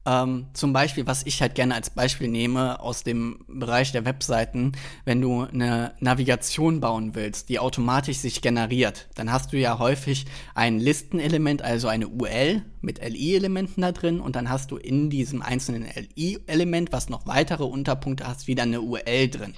Ähm, 0.03 0.47
zum 0.53 0.73
Beispiel, 0.73 1.05
was 1.05 1.25
ich 1.25 1.41
halt 1.41 1.53
gerne 1.53 1.75
als 1.75 1.91
Beispiel 1.91 2.27
nehme 2.27 2.79
aus 2.79 3.03
dem 3.03 3.45
Bereich 3.47 3.91
der 3.91 4.03
Webseiten, 4.03 4.71
wenn 5.05 5.21
du 5.21 5.43
eine 5.43 5.93
Navigation 5.99 6.79
bauen 6.79 7.13
willst, 7.13 7.49
die 7.49 7.59
automatisch 7.59 8.17
sich 8.17 8.41
generiert, 8.41 9.09
dann 9.13 9.31
hast 9.31 9.53
du 9.53 9.57
ja 9.57 9.77
häufig 9.77 10.25
ein 10.55 10.79
Listenelement, 10.79 11.61
also 11.61 11.87
eine 11.87 12.07
UL 12.07 12.63
mit 12.81 12.99
LI-Elementen 13.07 13.81
da 13.81 13.91
drin 13.91 14.19
und 14.19 14.35
dann 14.35 14.49
hast 14.49 14.71
du 14.71 14.77
in 14.77 15.11
diesem 15.11 15.43
einzelnen 15.43 15.83
LI-Element, 15.83 16.91
was 16.91 17.09
noch 17.09 17.27
weitere 17.27 17.63
Unterpunkte 17.63 18.27
hast, 18.27 18.47
wieder 18.47 18.63
eine 18.63 18.81
UL 18.81 19.27
drin. 19.29 19.53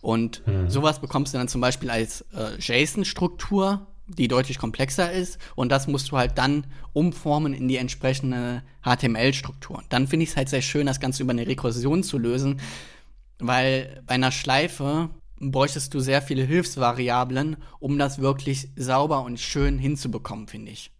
Und 0.00 0.46
mhm. 0.46 0.70
sowas 0.70 1.00
bekommst 1.00 1.34
du 1.34 1.38
dann 1.38 1.48
zum 1.48 1.60
Beispiel 1.60 1.90
als 1.90 2.22
äh, 2.32 2.58
JSON-Struktur, 2.58 3.86
die 4.18 4.28
deutlich 4.28 4.58
komplexer 4.58 5.10
ist. 5.10 5.38
Und 5.54 5.70
das 5.70 5.86
musst 5.86 6.10
du 6.10 6.16
halt 6.16 6.38
dann 6.38 6.66
umformen 6.92 7.54
in 7.54 7.68
die 7.68 7.76
entsprechende 7.76 8.62
HTML-Struktur. 8.84 9.82
Dann 9.88 10.08
finde 10.08 10.24
ich 10.24 10.30
es 10.30 10.36
halt 10.36 10.48
sehr 10.48 10.62
schön, 10.62 10.86
das 10.86 11.00
Ganze 11.00 11.22
über 11.22 11.32
eine 11.32 11.46
Rekursion 11.46 12.02
zu 12.02 12.18
lösen, 12.18 12.60
weil 13.38 14.02
bei 14.06 14.14
einer 14.14 14.32
Schleife 14.32 15.10
bräuchtest 15.40 15.92
du 15.94 16.00
sehr 16.00 16.22
viele 16.22 16.44
Hilfsvariablen, 16.44 17.56
um 17.80 17.98
das 17.98 18.20
wirklich 18.20 18.68
sauber 18.76 19.24
und 19.24 19.40
schön 19.40 19.78
hinzubekommen, 19.78 20.46
finde 20.46 20.72
ich. 20.72 20.92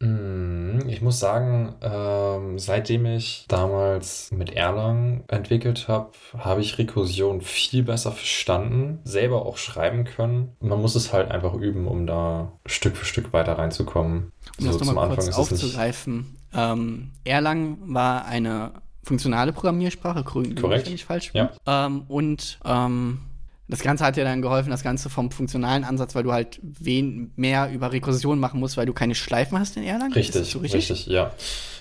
Mm, 0.00 0.80
ich 0.88 1.00
muss 1.00 1.18
sagen, 1.18 1.74
ähm, 1.80 2.58
seitdem 2.58 3.06
ich 3.06 3.46
damals 3.48 4.30
mit 4.30 4.50
Erlang 4.50 5.24
entwickelt 5.28 5.88
habe, 5.88 6.10
habe 6.36 6.60
ich 6.60 6.76
Rekursion 6.76 7.40
viel 7.40 7.82
besser 7.82 8.12
verstanden, 8.12 9.00
selber 9.04 9.46
auch 9.46 9.56
schreiben 9.56 10.04
können. 10.04 10.54
Man 10.60 10.80
muss 10.80 10.94
es 10.94 11.12
halt 11.12 11.30
einfach 11.30 11.54
üben, 11.54 11.86
um 11.86 12.06
da 12.06 12.52
Stück 12.66 12.96
für 12.96 13.06
Stück 13.06 13.32
weiter 13.32 13.58
reinzukommen. 13.58 14.32
Um 14.58 14.64
so, 14.66 14.78
das 14.78 14.86
nochmal 14.86 15.08
kurz 15.08 15.30
aufzugreifen. 15.36 16.36
Ähm, 16.54 17.12
Erlang 17.24 17.78
war 17.86 18.26
eine 18.26 18.72
funktionale 19.02 19.52
Programmiersprache, 19.52 20.24
korrekt, 20.24 20.60
wenn 20.60 20.94
ich 20.94 21.04
falsch 21.04 21.32
bin. 21.32 21.48
Ja. 21.64 21.86
Ähm, 21.86 22.02
und 22.08 22.58
ähm, 22.64 23.20
das 23.68 23.80
Ganze 23.80 24.04
hat 24.04 24.16
dir 24.16 24.24
dann 24.24 24.42
geholfen, 24.42 24.70
das 24.70 24.82
Ganze 24.82 25.10
vom 25.10 25.30
funktionalen 25.30 25.84
Ansatz, 25.84 26.14
weil 26.14 26.22
du 26.22 26.32
halt 26.32 26.60
wen 26.62 27.32
mehr 27.36 27.70
über 27.72 27.92
Rekursion 27.92 28.38
machen 28.38 28.60
musst, 28.60 28.76
weil 28.76 28.86
du 28.86 28.92
keine 28.92 29.14
Schleifen 29.14 29.58
hast 29.58 29.76
in 29.76 29.82
Erlang. 29.82 30.12
Richtig, 30.12 30.50
so 30.50 30.60
richtig, 30.60 30.90
richtig, 30.90 31.06
ja. 31.06 31.32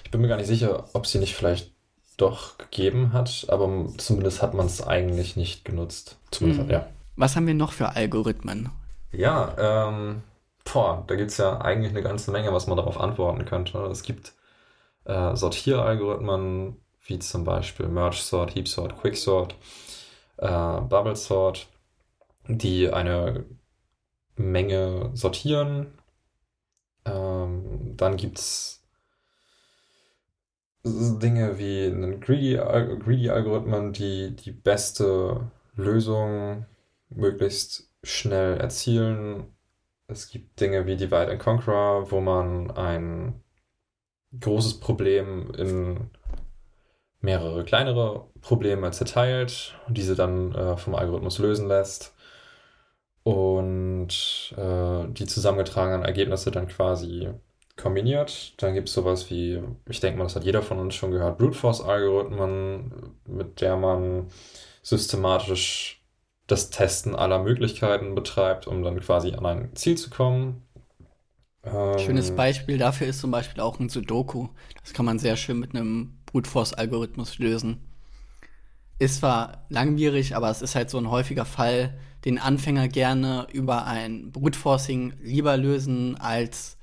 Ich 0.03 0.11
bin 0.11 0.21
mir 0.21 0.27
gar 0.27 0.37
nicht 0.37 0.47
sicher, 0.47 0.85
ob 0.93 1.05
sie 1.05 1.19
nicht 1.19 1.35
vielleicht 1.35 1.71
doch 2.17 2.57
gegeben 2.57 3.13
hat, 3.13 3.45
aber 3.49 3.87
zumindest 3.97 4.41
hat 4.41 4.53
man 4.53 4.65
es 4.65 4.81
eigentlich 4.81 5.35
nicht 5.35 5.65
genutzt. 5.65 6.17
Zumindest, 6.31 6.65
mhm. 6.65 6.71
ja. 6.71 6.87
Was 7.17 7.35
haben 7.35 7.47
wir 7.47 7.53
noch 7.53 7.71
für 7.71 7.89
Algorithmen? 7.89 8.69
Ja, 9.11 9.87
ähm, 9.87 10.23
boah, 10.71 11.03
da 11.07 11.15
gibt 11.15 11.31
es 11.31 11.37
ja 11.37 11.61
eigentlich 11.61 11.91
eine 11.91 12.01
ganze 12.01 12.31
Menge, 12.31 12.51
was 12.51 12.67
man 12.67 12.77
darauf 12.77 12.99
antworten 12.99 13.45
könnte. 13.45 13.77
Es 13.91 14.03
gibt 14.03 14.33
äh, 15.05 15.35
Sortieralgorithmen, 15.35 16.77
wie 17.05 17.19
zum 17.19 17.43
Beispiel 17.43 17.87
Merge 17.87 18.17
Sort, 18.17 18.55
Heap 18.55 18.67
Sort, 18.67 18.99
Quick 18.99 19.17
Sort, 19.17 19.55
äh, 20.37 20.47
Bubble 20.47 21.15
Sort 21.15 21.67
die 22.47 22.91
eine 22.91 23.45
Menge 24.35 25.11
sortieren. 25.13 25.97
Ähm, 27.05 27.95
dann 27.95 28.17
gibt 28.17 28.39
es 28.39 28.83
Dinge 30.83 31.57
wie 31.57 31.85
einen 31.85 32.19
Greedy-Algorithmen, 32.19 33.93
die 33.93 34.35
die 34.35 34.51
beste 34.51 35.51
Lösung 35.75 36.65
möglichst 37.09 37.91
schnell 38.03 38.57
erzielen. 38.57 39.55
Es 40.07 40.29
gibt 40.29 40.59
Dinge 40.59 40.85
wie 40.85 40.95
Divide 40.95 41.31
and 41.31 41.39
Conquer, 41.39 42.11
wo 42.11 42.21
man 42.21 42.69
ein 42.71 43.41
großes 44.39 44.79
Problem 44.79 45.51
in 45.55 46.11
mehrere 47.21 47.63
kleinere 47.65 48.27
Probleme 48.41 48.91
zerteilt 48.91 49.75
und 49.87 49.97
diese 49.97 50.15
dann 50.15 50.53
äh, 50.53 50.77
vom 50.77 50.93
Algorithmus 50.93 51.39
lösen 51.39 51.67
lässt 51.67 52.14
und 53.25 54.53
äh, 54.55 55.07
die 55.07 55.25
zusammengetragenen 55.25 56.03
Ergebnisse 56.03 56.51
dann 56.51 56.67
quasi 56.67 57.29
kombiniert. 57.75 58.53
Dann 58.61 58.75
gibt 58.75 58.87
es 58.87 58.93
sowas 58.93 59.31
wie, 59.31 59.63
ich 59.89 59.99
denke 59.99 60.19
mal, 60.19 60.25
das 60.25 60.35
hat 60.35 60.43
jeder 60.43 60.61
von 60.61 60.77
uns 60.77 60.93
schon 60.93 61.09
gehört, 61.09 61.39
Brute 61.39 61.57
Force-Algorithmen, 61.57 63.15
mit 63.27 63.61
der 63.61 63.77
man 63.77 64.27
systematisch 64.83 66.03
das 66.45 66.69
Testen 66.69 67.15
aller 67.15 67.39
Möglichkeiten 67.39 68.13
betreibt, 68.13 68.67
um 68.67 68.83
dann 68.83 68.99
quasi 68.99 69.33
an 69.33 69.45
ein 69.47 69.75
Ziel 69.75 69.97
zu 69.97 70.11
kommen. 70.11 70.61
Ähm, 71.63 71.97
Schönes 71.97 72.29
Beispiel 72.29 72.77
dafür 72.77 73.07
ist 73.07 73.21
zum 73.21 73.31
Beispiel 73.31 73.59
auch 73.59 73.79
ein 73.79 73.89
Sudoku. 73.89 74.49
Das 74.81 74.93
kann 74.93 75.05
man 75.05 75.17
sehr 75.17 75.35
schön 75.35 75.59
mit 75.59 75.73
einem 75.73 76.19
Brute 76.27 76.47
Force-Algorithmus 76.47 77.39
lösen. 77.39 77.79
Ist 78.97 79.17
zwar 79.17 79.65
langwierig, 79.69 80.35
aber 80.35 80.49
es 80.49 80.61
ist 80.61 80.75
halt 80.75 80.89
so 80.89 80.97
ein 80.97 81.09
häufiger 81.09 81.45
Fall, 81.45 81.97
den 82.23 82.39
Anfänger 82.39 82.87
gerne 82.87 83.47
über 83.51 83.85
ein 83.85 84.31
Brute 84.31 84.57
Forcing 84.57 85.13
lieber 85.21 85.57
lösen, 85.57 86.15
als 86.15 86.77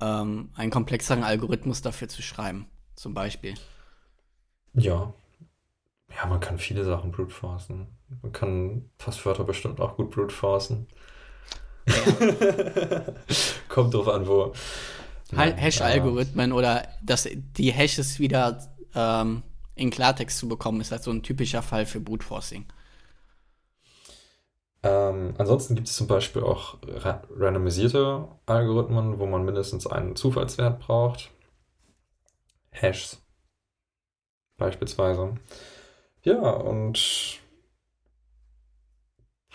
ähm, 0.00 0.50
einen 0.54 0.70
komplexeren 0.70 1.24
Algorithmus 1.24 1.82
dafür 1.82 2.08
zu 2.08 2.22
schreiben, 2.22 2.68
zum 2.94 3.14
Beispiel. 3.14 3.54
Ja. 4.74 5.14
Ja, 6.14 6.26
man 6.26 6.40
kann 6.40 6.58
viele 6.58 6.84
Sachen 6.84 7.10
brute 7.10 7.34
forcen. 7.34 7.88
Man 8.22 8.32
kann 8.32 8.90
Passwörter 8.96 9.44
bestimmt 9.44 9.80
auch 9.80 9.96
gut 9.96 10.10
brute 10.10 10.34
forcen. 10.34 10.86
Ja. 11.86 11.94
Kommt 13.68 13.94
drauf 13.94 14.08
an, 14.08 14.26
wo. 14.26 14.52
Hash-Algorithmen 15.34 16.52
oder 16.52 16.86
dass 17.02 17.28
die 17.32 17.72
Hashes 17.72 18.20
wieder 18.20 18.60
ähm, 18.94 19.42
in 19.76 19.90
Klartext 19.90 20.38
zu 20.38 20.48
bekommen, 20.48 20.80
ist 20.80 20.90
halt 20.90 21.04
so 21.04 21.12
ein 21.12 21.22
typischer 21.22 21.62
Fall 21.62 21.86
für 21.86 22.00
Brute 22.00 22.24
Forcing. 22.24 22.66
Ähm, 24.82 25.34
ansonsten 25.38 25.74
gibt 25.74 25.88
es 25.88 25.96
zum 25.96 26.06
Beispiel 26.06 26.42
auch 26.42 26.78
ra 26.86 27.22
randomisierte 27.30 28.28
Algorithmen, 28.46 29.18
wo 29.18 29.26
man 29.26 29.44
mindestens 29.44 29.86
einen 29.86 30.16
Zufallswert 30.16 30.80
braucht. 30.80 31.30
Hashs 32.70 33.18
beispielsweise. 34.56 35.34
Ja, 36.22 36.50
und 36.50 37.40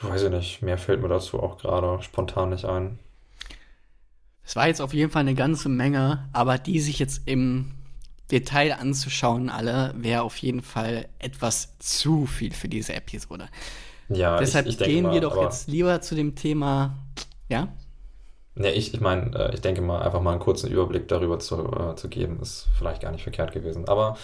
weiß 0.01 0.23
ich 0.23 0.29
nicht, 0.29 0.61
mehr 0.61 0.77
fällt 0.77 1.01
mir 1.01 1.09
dazu 1.09 1.41
auch 1.41 1.57
gerade 1.57 2.01
spontan 2.01 2.49
nicht 2.49 2.65
ein. 2.65 2.99
Es 4.43 4.55
war 4.55 4.67
jetzt 4.67 4.81
auf 4.81 4.93
jeden 4.93 5.11
Fall 5.11 5.21
eine 5.21 5.35
ganze 5.35 5.69
Menge, 5.69 6.29
aber 6.33 6.57
die 6.57 6.79
sich 6.79 6.99
jetzt 6.99 7.21
im 7.25 7.71
Detail 8.31 8.73
anzuschauen, 8.73 9.49
alle, 9.49 9.93
wäre 9.97 10.23
auf 10.23 10.37
jeden 10.37 10.61
Fall 10.61 11.07
etwas 11.19 11.77
zu 11.79 12.25
viel 12.25 12.53
für 12.53 12.69
diese 12.69 12.93
Episode. 12.93 13.49
Ja, 14.09 14.37
Deshalb 14.37 14.67
ich, 14.67 14.79
ich 14.79 14.85
gehen 14.85 15.03
mal, 15.03 15.13
wir 15.13 15.21
doch 15.21 15.41
jetzt 15.41 15.67
lieber 15.67 16.01
zu 16.01 16.15
dem 16.15 16.35
Thema, 16.35 16.97
ja? 17.49 17.69
Ja, 18.55 18.69
ich, 18.69 18.93
ich 18.93 18.99
meine, 18.99 19.33
äh, 19.37 19.53
ich 19.53 19.61
denke 19.61 19.81
mal, 19.81 20.01
einfach 20.01 20.21
mal 20.21 20.31
einen 20.31 20.41
kurzen 20.41 20.69
Überblick 20.69 21.07
darüber 21.07 21.39
zu, 21.39 21.55
äh, 21.55 21.95
zu 21.95 22.09
geben, 22.09 22.39
ist 22.41 22.67
vielleicht 22.77 23.01
gar 23.01 23.11
nicht 23.11 23.23
verkehrt 23.23 23.53
gewesen. 23.53 23.87
Aber 23.87 24.17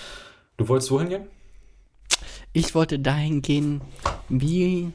du 0.58 0.68
wolltest 0.68 0.92
wohin 0.92 1.10
gehen? 1.10 1.28
Ich 2.52 2.76
wollte 2.76 3.00
dahin 3.00 3.42
gehen, 3.42 3.82
wie 4.30 4.92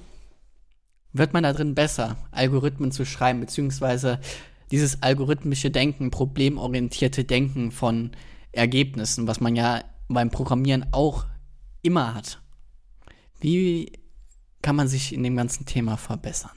wird 1.12 1.32
man 1.32 1.42
da 1.42 1.52
drin 1.52 1.74
besser, 1.74 2.16
Algorithmen 2.30 2.92
zu 2.92 3.04
schreiben, 3.04 3.40
beziehungsweise 3.40 4.18
dieses 4.70 5.02
algorithmische 5.02 5.70
Denken, 5.70 6.10
problemorientierte 6.10 7.24
Denken 7.24 7.70
von 7.70 8.12
Ergebnissen, 8.52 9.26
was 9.26 9.40
man 9.40 9.56
ja 9.56 9.82
beim 10.08 10.30
Programmieren 10.30 10.86
auch 10.92 11.26
immer 11.82 12.14
hat. 12.14 12.40
Wie 13.40 13.92
kann 14.60 14.76
man 14.76 14.88
sich 14.88 15.12
in 15.12 15.22
dem 15.22 15.36
ganzen 15.36 15.66
Thema 15.66 15.96
verbessern? 15.96 16.52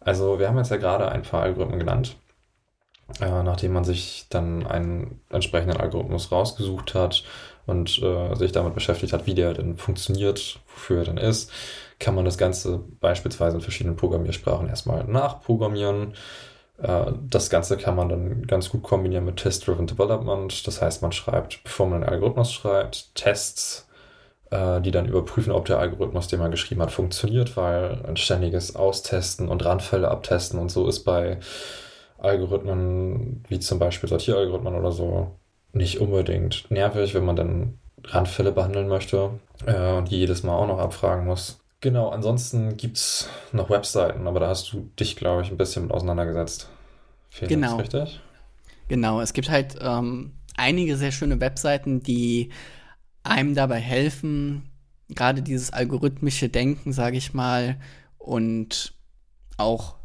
Also 0.00 0.38
wir 0.38 0.48
haben 0.48 0.58
jetzt 0.58 0.70
ja 0.70 0.76
gerade 0.76 1.10
ein 1.10 1.22
paar 1.22 1.42
Algorithmen 1.42 1.78
genannt. 1.78 2.16
Äh, 3.20 3.42
nachdem 3.42 3.72
man 3.72 3.84
sich 3.84 4.26
dann 4.30 4.66
einen 4.66 5.20
entsprechenden 5.30 5.78
Algorithmus 5.78 6.30
rausgesucht 6.30 6.94
hat 6.94 7.24
und 7.66 8.00
äh, 8.02 8.34
sich 8.36 8.52
damit 8.52 8.74
beschäftigt 8.74 9.12
hat, 9.12 9.26
wie 9.26 9.34
der 9.34 9.52
denn 9.54 9.76
funktioniert, 9.76 10.60
wofür 10.68 10.98
er 10.98 11.04
denn 11.04 11.16
ist, 11.16 11.50
kann 11.98 12.14
man 12.14 12.24
das 12.24 12.38
Ganze 12.38 12.84
beispielsweise 13.00 13.56
in 13.56 13.62
verschiedenen 13.62 13.96
Programmiersprachen 13.96 14.68
erstmal 14.68 15.04
nachprogrammieren. 15.04 16.14
Äh, 16.82 17.12
das 17.28 17.50
Ganze 17.50 17.76
kann 17.76 17.96
man 17.96 18.08
dann 18.08 18.46
ganz 18.46 18.70
gut 18.70 18.82
kombinieren 18.82 19.24
mit 19.24 19.36
Test-Driven 19.36 19.86
Development. 19.86 20.66
Das 20.66 20.82
heißt, 20.82 21.02
man 21.02 21.12
schreibt, 21.12 21.62
bevor 21.64 21.86
man 21.86 22.02
einen 22.02 22.12
Algorithmus 22.12 22.52
schreibt, 22.52 23.14
Tests 23.14 23.86
äh, 24.50 24.80
die 24.80 24.90
dann 24.90 25.06
überprüfen, 25.06 25.52
ob 25.52 25.66
der 25.66 25.78
Algorithmus, 25.78 26.28
den 26.28 26.40
man 26.40 26.50
geschrieben 26.50 26.82
hat, 26.82 26.90
funktioniert, 26.90 27.56
weil 27.56 28.04
ein 28.06 28.16
ständiges 28.16 28.76
Austesten 28.76 29.48
und 29.48 29.64
Randfälle 29.64 30.08
abtesten 30.08 30.58
und 30.58 30.70
so 30.70 30.88
ist 30.88 31.04
bei 31.04 31.38
Algorithmen 32.18 33.44
wie 33.48 33.60
zum 33.60 33.78
Beispiel 33.78 34.08
Sortieralgorithmen 34.08 34.74
oder 34.74 34.92
so 34.92 35.38
nicht 35.72 36.00
unbedingt 36.00 36.70
nervig, 36.70 37.14
wenn 37.14 37.24
man 37.24 37.36
dann 37.36 37.78
Randfälle 38.04 38.52
behandeln 38.52 38.88
möchte, 38.88 39.30
äh, 39.66 40.02
die 40.02 40.18
jedes 40.18 40.42
Mal 40.42 40.56
auch 40.56 40.66
noch 40.66 40.78
abfragen 40.78 41.26
muss. 41.26 41.59
Genau, 41.80 42.10
ansonsten 42.10 42.76
gibt 42.76 42.98
es 42.98 43.28
noch 43.52 43.70
Webseiten, 43.70 44.26
aber 44.26 44.40
da 44.40 44.48
hast 44.48 44.72
du 44.72 44.90
dich, 44.98 45.16
glaube 45.16 45.42
ich, 45.42 45.50
ein 45.50 45.56
bisschen 45.56 45.84
mit 45.84 45.92
auseinandergesetzt. 45.92 46.68
Fehlt 47.30 47.48
genau. 47.48 47.78
Das 47.78 47.80
richtig? 47.80 48.20
Genau, 48.88 49.20
es 49.20 49.32
gibt 49.32 49.48
halt 49.48 49.78
ähm, 49.80 50.32
einige 50.56 50.96
sehr 50.96 51.12
schöne 51.12 51.40
Webseiten, 51.40 52.02
die 52.02 52.50
einem 53.22 53.54
dabei 53.54 53.78
helfen, 53.78 54.70
gerade 55.08 55.42
dieses 55.42 55.72
algorithmische 55.72 56.48
Denken, 56.48 56.92
sage 56.92 57.16
ich 57.16 57.32
mal, 57.32 57.78
und 58.18 58.94
auch 59.56 59.96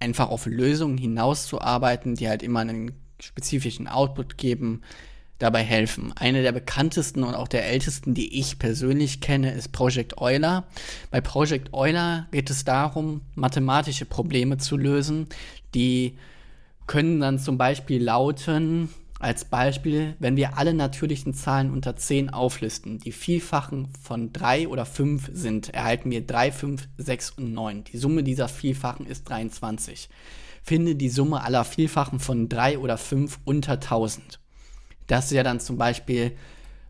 einfach 0.00 0.28
auf 0.28 0.46
Lösungen 0.46 0.98
hinauszuarbeiten, 0.98 2.16
die 2.16 2.28
halt 2.28 2.42
immer 2.42 2.60
einen 2.60 2.92
spezifischen 3.20 3.88
Output 3.88 4.36
geben, 4.36 4.82
dabei 5.38 5.62
helfen. 5.62 6.12
Eine 6.16 6.42
der 6.42 6.52
bekanntesten 6.52 7.22
und 7.22 7.34
auch 7.34 7.48
der 7.48 7.66
ältesten, 7.66 8.14
die 8.14 8.38
ich 8.38 8.58
persönlich 8.58 9.20
kenne, 9.20 9.52
ist 9.52 9.72
Project 9.72 10.18
Euler. 10.18 10.64
Bei 11.10 11.20
Project 11.20 11.74
Euler 11.74 12.26
geht 12.30 12.50
es 12.50 12.64
darum, 12.64 13.22
mathematische 13.34 14.06
Probleme 14.06 14.58
zu 14.58 14.76
lösen, 14.76 15.28
die 15.74 16.16
können 16.86 17.20
dann 17.20 17.38
zum 17.38 17.58
Beispiel 17.58 18.02
lauten, 18.02 18.88
als 19.18 19.46
Beispiel, 19.46 20.14
wenn 20.18 20.36
wir 20.36 20.58
alle 20.58 20.74
natürlichen 20.74 21.32
Zahlen 21.32 21.70
unter 21.70 21.96
10 21.96 22.30
auflisten, 22.30 22.98
die 22.98 23.12
Vielfachen 23.12 23.88
von 24.02 24.32
3 24.32 24.68
oder 24.68 24.84
5 24.84 25.30
sind, 25.32 25.72
erhalten 25.72 26.10
wir 26.10 26.26
3, 26.26 26.52
5, 26.52 26.88
6 26.98 27.30
und 27.30 27.54
9. 27.54 27.84
Die 27.84 27.96
Summe 27.96 28.22
dieser 28.22 28.48
Vielfachen 28.48 29.06
ist 29.06 29.28
23. 29.28 30.10
finde 30.62 30.96
die 30.96 31.08
Summe 31.08 31.42
aller 31.42 31.64
Vielfachen 31.64 32.18
von 32.18 32.48
drei 32.48 32.78
oder 32.78 32.98
fünf 32.98 33.38
unter 33.44 33.74
1000. 33.74 34.40
Das 35.06 35.26
ist 35.26 35.32
ja 35.32 35.42
dann 35.42 35.60
zum 35.60 35.76
Beispiel 35.76 36.36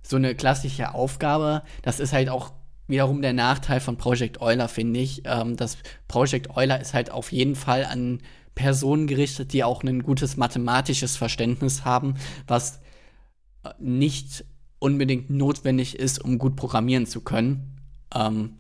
so 0.03 0.17
eine 0.17 0.35
klassische 0.35 0.95
Aufgabe. 0.95 1.63
Das 1.83 2.01
ist 2.01 2.13
halt 2.13 2.29
auch 2.29 2.53
wiederum 2.89 3.23
der 3.23 3.33
Nachteil 3.33 3.81
von 3.81 3.97
Project 3.97 4.41
Euler, 4.41 4.69
finde 4.69 5.01
ich. 5.01 5.23
Ähm, 5.25 5.57
das 5.57 5.79
Project 6.09 6.57
Euler 6.57 6.81
ist 6.81 6.95
halt 6.95 7.11
auf 7.11 7.33
jeden 7.33 7.57
Fall 7.57 7.85
an 7.85 8.21
Personen 8.55 9.07
gerichtet, 9.07 9.53
die 9.53 9.65
auch 9.65 9.83
ein 9.83 10.03
gutes 10.03 10.37
mathematisches 10.37 11.17
Verständnis 11.17 11.85
haben, 11.85 12.15
was 12.47 12.81
äh, 13.65 13.71
nicht 13.79 14.45
unbedingt 14.79 15.31
notwendig 15.31 15.99
ist, 15.99 16.23
um 16.23 16.39
gut 16.39 16.57
programmieren 16.57 17.07
zu 17.07 17.21
können. 17.21 17.81
Ähm, 18.15 18.59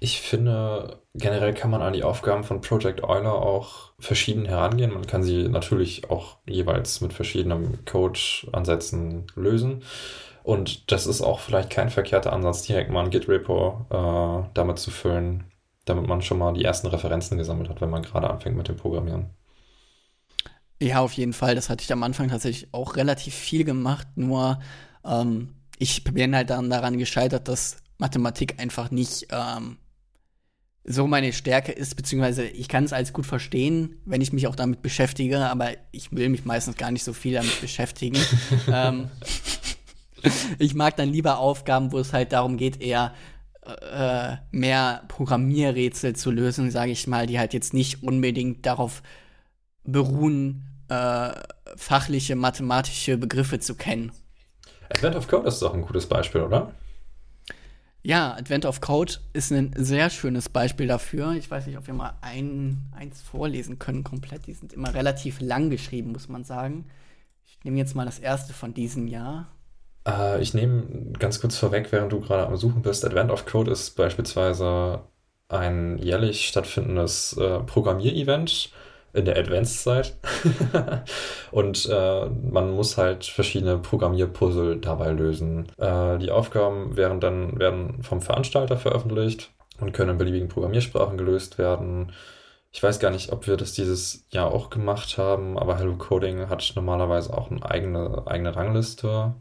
ich 0.00 0.20
finde, 0.20 1.02
generell 1.14 1.54
kann 1.54 1.70
man 1.70 1.82
an 1.82 1.92
die 1.92 2.04
Aufgaben 2.04 2.44
von 2.44 2.60
Project 2.60 3.02
Euler 3.02 3.34
auch 3.34 3.92
verschieden 3.98 4.44
herangehen. 4.44 4.92
Man 4.94 5.06
kann 5.06 5.22
sie 5.24 5.48
natürlich 5.48 6.08
auch 6.10 6.38
jeweils 6.48 7.00
mit 7.00 7.12
verschiedenen 7.12 7.84
Code-Ansätzen 7.84 9.26
lösen. 9.34 9.82
Und 10.44 10.92
das 10.92 11.06
ist 11.06 11.20
auch 11.20 11.40
vielleicht 11.40 11.70
kein 11.70 11.90
verkehrter 11.90 12.32
Ansatz, 12.32 12.62
direkt 12.62 12.90
mal 12.90 13.04
ein 13.04 13.10
Git-Repo 13.10 13.86
äh, 13.90 14.48
damit 14.54 14.78
zu 14.78 14.90
füllen, 14.90 15.44
damit 15.84 16.06
man 16.06 16.22
schon 16.22 16.38
mal 16.38 16.54
die 16.54 16.64
ersten 16.64 16.86
Referenzen 16.86 17.36
gesammelt 17.36 17.68
hat, 17.68 17.80
wenn 17.80 17.90
man 17.90 18.02
gerade 18.02 18.30
anfängt 18.30 18.56
mit 18.56 18.68
dem 18.68 18.76
Programmieren. 18.76 19.30
Ja, 20.80 21.00
auf 21.00 21.12
jeden 21.14 21.32
Fall. 21.32 21.56
Das 21.56 21.68
hatte 21.68 21.82
ich 21.82 21.92
am 21.92 22.04
Anfang 22.04 22.28
tatsächlich 22.28 22.72
auch 22.72 22.94
relativ 22.94 23.34
viel 23.34 23.64
gemacht. 23.64 24.06
Nur 24.14 24.60
ähm, 25.04 25.54
ich 25.78 26.04
bin 26.04 26.36
halt 26.36 26.50
dann 26.50 26.70
daran 26.70 26.98
gescheitert, 26.98 27.48
dass 27.48 27.78
Mathematik 27.98 28.60
einfach 28.60 28.92
nicht 28.92 29.26
ähm, 29.32 29.76
so 30.90 31.06
meine 31.06 31.34
Stärke 31.34 31.70
ist, 31.70 31.96
beziehungsweise 31.96 32.44
ich 32.44 32.66
kann 32.66 32.84
es 32.84 32.94
als 32.94 33.12
gut 33.12 33.26
verstehen, 33.26 34.00
wenn 34.06 34.22
ich 34.22 34.32
mich 34.32 34.46
auch 34.46 34.56
damit 34.56 34.80
beschäftige, 34.80 35.40
aber 35.40 35.72
ich 35.92 36.12
will 36.12 36.30
mich 36.30 36.46
meistens 36.46 36.76
gar 36.78 36.90
nicht 36.90 37.04
so 37.04 37.12
viel 37.12 37.34
damit 37.34 37.60
beschäftigen. 37.60 38.16
ähm, 38.72 39.10
ich 40.58 40.74
mag 40.74 40.96
dann 40.96 41.10
lieber 41.10 41.38
Aufgaben, 41.38 41.92
wo 41.92 41.98
es 41.98 42.14
halt 42.14 42.32
darum 42.32 42.56
geht, 42.56 42.80
eher 42.80 43.12
äh, 43.66 44.36
mehr 44.50 45.02
Programmierrätsel 45.08 46.16
zu 46.16 46.30
lösen, 46.30 46.70
sage 46.70 46.90
ich 46.90 47.06
mal, 47.06 47.26
die 47.26 47.38
halt 47.38 47.52
jetzt 47.52 47.74
nicht 47.74 48.02
unbedingt 48.02 48.64
darauf 48.64 49.02
beruhen, 49.84 50.64
äh, 50.88 51.32
fachliche 51.76 52.34
mathematische 52.34 53.18
Begriffe 53.18 53.60
zu 53.60 53.74
kennen. 53.74 54.10
Advent 54.88 55.16
of 55.16 55.28
Code 55.28 55.48
ist 55.48 55.60
doch 55.60 55.74
ein 55.74 55.82
gutes 55.82 56.06
Beispiel, 56.06 56.40
oder? 56.40 56.72
Ja, 58.08 58.34
Advent 58.38 58.64
of 58.64 58.80
Code 58.80 59.12
ist 59.34 59.52
ein 59.52 59.74
sehr 59.76 60.08
schönes 60.08 60.48
Beispiel 60.48 60.86
dafür. 60.86 61.32
Ich 61.32 61.50
weiß 61.50 61.66
nicht, 61.66 61.76
ob 61.76 61.86
wir 61.86 61.92
mal 61.92 62.14
ein, 62.22 62.90
eins 62.96 63.20
vorlesen 63.20 63.78
können 63.78 64.02
komplett. 64.02 64.46
Die 64.46 64.54
sind 64.54 64.72
immer 64.72 64.94
relativ 64.94 65.42
lang 65.42 65.68
geschrieben, 65.68 66.12
muss 66.12 66.26
man 66.26 66.42
sagen. 66.42 66.86
Ich 67.44 67.62
nehme 67.64 67.76
jetzt 67.76 67.94
mal 67.94 68.06
das 68.06 68.18
erste 68.18 68.54
von 68.54 68.72
diesem 68.72 69.08
Jahr. 69.08 69.48
Äh, 70.08 70.40
ich 70.40 70.54
nehme 70.54 71.12
ganz 71.18 71.38
kurz 71.38 71.58
vorweg, 71.58 71.92
während 71.92 72.10
du 72.10 72.20
gerade 72.20 72.46
am 72.46 72.56
Suchen 72.56 72.80
bist. 72.80 73.04
Advent 73.04 73.30
of 73.30 73.44
Code 73.44 73.70
ist 73.70 73.90
beispielsweise 73.90 75.02
ein 75.50 75.98
jährlich 75.98 76.48
stattfindendes 76.48 77.36
äh, 77.36 77.58
Programmierevent 77.60 78.70
in 79.12 79.24
der 79.24 79.38
Advanced-Zeit. 79.38 80.16
und 81.50 81.86
äh, 81.90 82.26
man 82.26 82.70
muss 82.72 82.96
halt 82.98 83.24
verschiedene 83.24 83.78
Programmierpuzzle 83.78 84.76
dabei 84.78 85.10
lösen. 85.12 85.66
Äh, 85.78 86.18
die 86.18 86.30
Aufgaben 86.30 86.96
werden 86.96 87.20
dann 87.20 87.58
werden 87.58 88.02
vom 88.02 88.20
Veranstalter 88.20 88.76
veröffentlicht 88.76 89.50
und 89.80 89.92
können 89.92 90.10
in 90.12 90.18
beliebigen 90.18 90.48
Programmiersprachen 90.48 91.18
gelöst 91.18 91.58
werden. 91.58 92.12
Ich 92.70 92.82
weiß 92.82 92.98
gar 93.00 93.10
nicht, 93.10 93.32
ob 93.32 93.46
wir 93.46 93.56
das 93.56 93.72
dieses 93.72 94.26
Jahr 94.30 94.52
auch 94.52 94.70
gemacht 94.70 95.16
haben, 95.18 95.58
aber 95.58 95.78
Hello 95.78 95.96
Coding 95.96 96.48
hat 96.50 96.72
normalerweise 96.76 97.36
auch 97.36 97.50
eine 97.50 97.64
eigene, 97.64 98.24
eigene 98.26 98.54
Rangliste. 98.54 99.34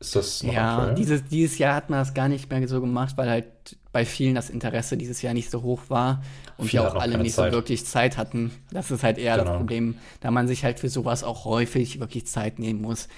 Ist 0.00 0.16
das 0.16 0.42
noch 0.44 0.56
Ja, 0.56 0.56
aktuell? 0.58 0.96
dieses, 0.96 1.24
dieses 1.28 1.58
Jahr 1.58 1.74
hat 1.74 1.90
man 1.90 1.98
das 1.98 2.14
gar 2.14 2.28
nicht 2.28 2.48
mehr 2.50 2.66
so 2.66 2.80
gemacht, 2.80 3.16
weil 3.18 3.28
halt 3.28 3.78
bei 3.92 4.04
vielen 4.04 4.34
das 4.34 4.50
Interesse 4.50 4.96
dieses 4.96 5.20
Jahr 5.22 5.34
nicht 5.34 5.50
so 5.50 5.62
hoch 5.62 5.82
war 5.88 6.22
und 6.56 6.72
wir 6.72 6.86
auch 6.86 7.00
alle 7.00 7.18
nicht 7.18 7.34
Zeit. 7.34 7.52
so 7.52 7.56
wirklich 7.56 7.84
Zeit 7.84 8.16
hatten. 8.16 8.52
Das 8.70 8.90
ist 8.90 9.02
halt 9.02 9.18
eher 9.18 9.36
genau. 9.36 9.50
das 9.50 9.56
Problem, 9.58 9.96
da 10.20 10.30
man 10.30 10.46
sich 10.46 10.64
halt 10.64 10.78
für 10.78 10.88
sowas 10.88 11.24
auch 11.24 11.44
häufig 11.44 11.98
wirklich 11.98 12.26
Zeit 12.26 12.58
nehmen 12.58 12.80
muss. 12.80 13.08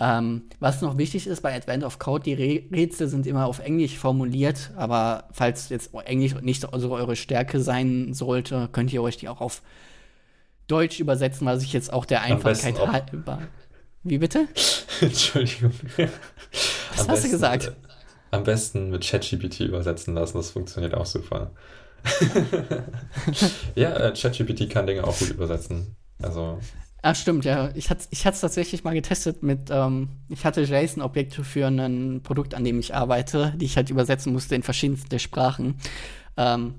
Ähm, 0.00 0.42
was 0.58 0.82
noch 0.82 0.98
wichtig 0.98 1.26
ist 1.26 1.40
bei 1.40 1.54
Advent 1.54 1.84
of 1.84 1.98
Code, 1.98 2.24
die 2.24 2.34
Re 2.34 2.62
Rätsel 2.72 3.08
sind 3.08 3.26
immer 3.26 3.46
auf 3.46 3.60
Englisch 3.60 3.96
formuliert, 3.96 4.72
aber 4.76 5.28
falls 5.32 5.68
jetzt 5.68 5.94
Englisch 5.94 6.34
nicht 6.42 6.66
so 6.72 6.90
eure 6.92 7.14
Stärke 7.14 7.60
sein 7.60 8.12
sollte, 8.12 8.68
könnt 8.72 8.92
ihr 8.92 9.02
euch 9.02 9.16
die 9.16 9.28
auch 9.28 9.40
auf 9.40 9.62
Deutsch 10.66 10.98
übersetzen, 10.98 11.46
was 11.46 11.62
ich 11.62 11.72
jetzt 11.72 11.92
auch 11.92 12.06
der 12.06 12.22
Einfachheit 12.22 12.78
halber. 12.78 13.42
Wie 14.02 14.18
bitte? 14.18 14.48
Entschuldigung. 15.00 15.72
Was 15.96 16.06
am 16.06 16.10
hast 16.98 17.06
besten, 17.06 17.26
du 17.26 17.30
gesagt? 17.30 17.72
Am 18.34 18.42
besten 18.42 18.90
mit 18.90 19.06
ChatGPT 19.06 19.60
übersetzen 19.60 20.14
lassen, 20.14 20.38
das 20.38 20.50
funktioniert 20.50 20.94
auch 20.94 21.06
super. 21.06 21.52
ja, 23.76 23.96
äh, 23.96 24.12
ChatGPT 24.12 24.68
kann 24.68 24.88
Dinge 24.88 25.04
auch 25.04 25.16
gut 25.16 25.30
übersetzen. 25.30 25.94
Also. 26.20 26.58
Ach, 27.02 27.14
stimmt, 27.14 27.44
ja. 27.44 27.70
Ich 27.76 27.90
hatte 27.90 28.06
ich 28.10 28.26
es 28.26 28.40
tatsächlich 28.40 28.82
mal 28.82 28.92
getestet 28.92 29.44
mit, 29.44 29.70
ähm, 29.70 30.08
ich 30.28 30.44
hatte 30.44 30.62
JSON-Objekte 30.62 31.44
für 31.44 31.68
ein 31.68 32.22
Produkt, 32.24 32.54
an 32.54 32.64
dem 32.64 32.80
ich 32.80 32.92
arbeite, 32.92 33.54
die 33.56 33.66
ich 33.66 33.76
halt 33.76 33.90
übersetzen 33.90 34.32
musste 34.32 34.56
in 34.56 34.64
verschiedenste 34.64 35.20
Sprachen. 35.20 35.76
Ähm, 36.36 36.74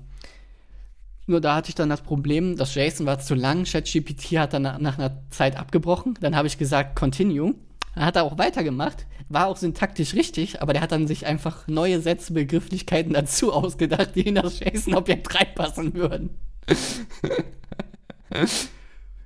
nur 1.26 1.40
da 1.40 1.54
hatte 1.54 1.70
ich 1.70 1.74
dann 1.74 1.88
das 1.88 2.02
Problem, 2.02 2.56
das 2.56 2.74
JSON 2.74 3.06
war 3.06 3.18
zu 3.18 3.34
lang, 3.34 3.64
ChatGPT 3.64 4.38
hat 4.38 4.52
dann 4.52 4.62
nach 4.62 4.98
einer 4.98 5.22
Zeit 5.30 5.56
abgebrochen. 5.56 6.18
Dann 6.20 6.36
habe 6.36 6.48
ich 6.48 6.58
gesagt, 6.58 6.96
continue. 6.96 7.54
Dann 7.96 8.04
hat 8.04 8.16
er 8.16 8.24
auch 8.24 8.36
weitergemacht, 8.36 9.06
war 9.30 9.46
auch 9.46 9.56
syntaktisch 9.56 10.12
richtig, 10.12 10.60
aber 10.60 10.74
der 10.74 10.82
hat 10.82 10.92
dann 10.92 11.06
sich 11.06 11.24
einfach 11.24 11.66
neue 11.66 12.02
Sätze, 12.02 12.34
Begrifflichkeiten 12.34 13.14
dazu 13.14 13.52
ausgedacht, 13.52 14.10
die 14.14 14.28
in 14.28 14.34
das 14.34 14.60
JSON-Objekt 14.60 15.34
reinpassen 15.34 15.94
würden. 15.94 16.38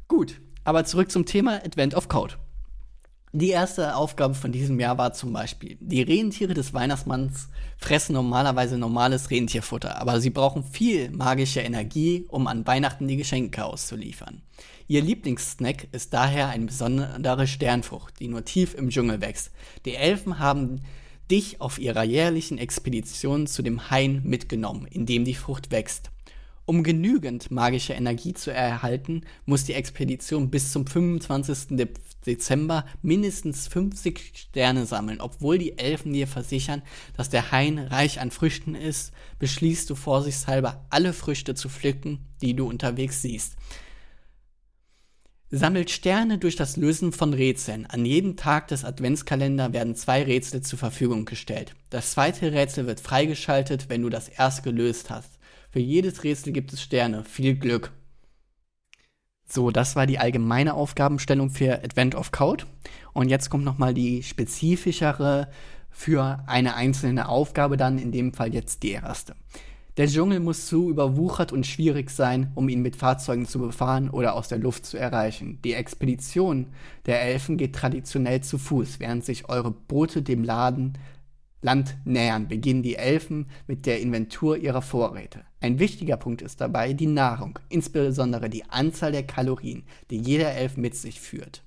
Gut, 0.09 0.41
aber 0.63 0.85
zurück 0.85 1.11
zum 1.11 1.27
Thema 1.27 1.57
Advent 1.65 1.95
of 1.95 2.09
Code. 2.09 2.35
Die 3.33 3.51
erste 3.51 3.97
Aufgabe 3.97 4.35
von 4.35 4.53
diesem 4.53 4.79
Jahr 4.79 4.99
war 4.99 5.13
zum 5.15 5.33
Beispiel, 5.33 5.77
die 5.81 6.03
Rentiere 6.03 6.55
des 6.55 6.73
Weihnachtsmanns 6.73 7.49
fressen 7.77 8.13
normalerweise 8.13 8.79
normales 8.79 9.31
Rentierfutter, 9.31 10.01
aber 10.01 10.21
sie 10.21 10.31
brauchen 10.31 10.63
viel 10.63 11.11
magische 11.11 11.61
Energie, 11.61 12.25
um 12.29 12.47
an 12.47 12.67
Weihnachten 12.67 13.09
die 13.09 13.17
Geschenke 13.17 13.65
auszuliefern. 13.65 14.43
Ihr 14.91 15.03
Lieblingssnack 15.03 15.87
ist 15.93 16.13
daher 16.15 16.49
eine 16.49 16.67
besondere 16.67 17.47
Sternfrucht, 17.47 18.19
die 18.19 18.27
nur 18.27 18.45
tief 18.45 18.75
im 18.75 18.91
Dschungel 18.91 19.21
wächst. 19.21 19.53
Die 19.85 19.95
Elfen 19.95 20.41
haben 20.41 20.81
dich 21.31 21.61
auf 21.61 21.79
ihrer 21.79 22.03
jährlichen 22.03 22.59
Expedition 22.59 23.47
zu 23.47 23.63
dem 23.63 23.89
Hain 23.93 24.21
mitgenommen, 24.25 24.89
in 24.91 25.07
dem 25.07 25.25
die 25.25 25.37
Frucht 25.37 25.71
wächst. 25.71 26.11
Um 26.65 26.83
genügend 26.83 27.53
magische 27.53 27.93
Energie 27.93 28.35
zu 28.35 28.53
erhalten, 28.53 29.21
muss 29.47 29.63
die 29.63 29.75
Expedition 29.75 30.51
bis 30.51 30.73
zum 30.73 30.89
25. 30.89 31.87
Dezember 32.27 32.85
mindestens 33.01 33.69
50 33.69 34.33
Sterne 34.35 34.87
sammeln. 34.87 35.21
Obwohl 35.21 35.59
die 35.59 35.79
Elfen 35.79 36.13
dir 36.13 36.27
versichern, 36.27 36.83
dass 37.17 37.31
der 37.31 37.53
Hain 37.53 37.79
reich 37.79 38.21
an 38.21 38.33
Früchten 38.33 38.75
ist, 38.75 39.13
beschließt 39.39 39.89
du 39.89 39.95
vorsichtshalber, 39.95 40.85
alle 40.91 41.13
Früchte 41.13 41.55
zu 41.55 41.69
pflücken, 41.69 42.27
die 42.43 42.57
du 42.57 42.67
unterwegs 42.67 43.23
siehst. 43.23 43.55
Sammelt 45.53 45.91
Sterne 45.91 46.39
durch 46.39 46.55
das 46.55 46.77
Lösen 46.77 47.11
von 47.11 47.35
Rätseln. 47.35 47.85
An 47.87 48.05
jedem 48.05 48.37
Tag 48.37 48.69
des 48.69 48.85
Adventskalender 48.85 49.73
werden 49.73 49.97
zwei 49.97 50.23
Rätsel 50.23 50.61
zur 50.61 50.79
Verfügung 50.79 51.25
gestellt. 51.25 51.75
Das 51.91 52.13
zweite 52.13 52.53
Rätsel 52.53 52.87
wird 52.87 53.01
freigeschaltet, 53.01 53.89
wenn 53.89 54.03
du 54.03 54.11
das 54.11 54.29
erste 54.29 54.63
gelöst 54.63 55.11
hast. 55.11 55.41
Für 55.73 55.81
jedes 55.81 56.23
Rätsel 56.23 56.53
gibt 56.53 56.73
es 56.73 56.81
Sterne. 56.81 57.25
Viel 57.25 57.57
Glück. 57.57 57.91
So, 59.45 59.73
das 59.73 59.97
war 59.97 60.07
die 60.07 60.21
allgemeine 60.21 60.75
Aufgabenstellung 60.75 61.51
für 61.51 61.83
Advent 61.83 62.15
of 62.15 62.31
Code. 62.31 62.65
Und 63.13 63.29
jetzt 63.29 63.51
kommt 63.51 63.65
nochmal 63.65 63.93
die 63.93 64.23
spezifischere 64.23 65.51
für 65.91 66.45
eine 66.47 66.77
einzelne 66.77 67.29
Aufgabe 67.29 67.77
dann, 67.77 67.99
in 67.99 68.13
dem 68.13 68.33
Fall 68.33 68.55
jetzt 68.55 68.85
die 68.85 68.93
erste. 68.93 69.35
Der 69.97 70.07
Dschungel 70.07 70.41
muss 70.41 70.67
zu 70.67 70.89
überwuchert 70.89 71.53
und 71.53 71.67
schwierig 71.67 72.11
sein, 72.11 72.53
um 72.55 72.69
ihn 72.69 72.83
mit 72.83 72.97
Fahrzeugen 72.97 73.47
zu 73.47 73.59
befahren 73.59 74.09
oder 74.09 74.35
aus 74.35 74.49
der 74.49 74.59
Luft 74.59 74.87
zu 74.87 74.97
erreichen. 74.97 75.59
Die 75.65 75.75
Expedition 75.75 76.67
der 77.07 77.23
Elfen 77.23 77.57
geht 77.57 77.75
traditionell 77.75 78.41
zu 78.41 78.57
Fuß, 78.57 79.01
während 79.01 79.25
sich 79.25 79.49
eure 79.49 79.73
Boote 79.73 80.23
dem 80.23 80.45
Laden 80.45 80.97
Land 81.63 81.97
nähern, 82.05 82.49
beginnen 82.49 82.83
die 82.83 82.97
Elfen 82.97 83.47
mit 83.67 83.85
der 83.85 84.01
Inventur 84.01 84.57
ihrer 84.57 84.81
Vorräte. 84.81 85.45
Ein 85.61 85.79
wichtiger 85.79 86.17
Punkt 86.17 86.41
ist 86.41 86.61
dabei 86.61 86.95
die 86.95 87.07
Nahrung, 87.07 87.59
insbesondere 87.69 88.49
die 88.49 88.65
Anzahl 88.71 89.13
der 89.13 89.27
Kalorien, 89.27 89.85
die 90.11 90.19
jeder 90.19 90.53
Elf 90.53 90.79
mit 90.79 90.95
sich 90.95 91.21
führt. 91.21 91.63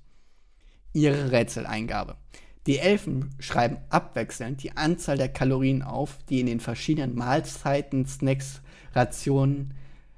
Ihre 0.92 1.30
Rätseleingabe. 1.30 2.16
Die 2.66 2.78
Elfen 2.78 3.34
schreiben 3.38 3.76
abwechselnd 3.90 4.62
die 4.62 4.76
Anzahl 4.76 5.18
der 5.18 5.28
Kalorien 5.28 5.82
auf, 5.82 6.18
die 6.28 6.40
in 6.40 6.46
den 6.46 6.60
verschiedenen 6.60 7.14
Mahlzeiten, 7.14 8.06
Snacks, 8.06 8.62
Rationen 8.94 9.74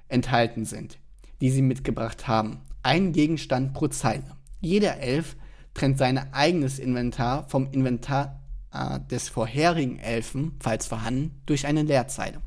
enthalten 0.09 0.65
sind. 0.65 0.99
die 1.41 1.51
sie 1.51 1.63
mitgebracht 1.63 2.29
haben. 2.29 2.61
Ein 2.83 3.13
Gegenstand 3.13 3.75
pro 3.75 3.89
Zeile. 3.89 4.25
Jeder 4.61 4.99
Elf 4.99 5.37
trennt 5.75 5.99
sein 5.99 6.33
eigenes 6.33 6.79
Inventar 6.79 7.47
vom 7.49 7.71
Inventar 7.73 8.41
äh, 8.73 9.01
des 9.11 9.29
vorherigen 9.29 9.99
Elfen, 9.99 10.53
falls 10.61 10.87
vorhanden, 10.87 11.43
durch 11.47 11.67
eine 11.67 11.83
Leerzeile. 11.83 12.41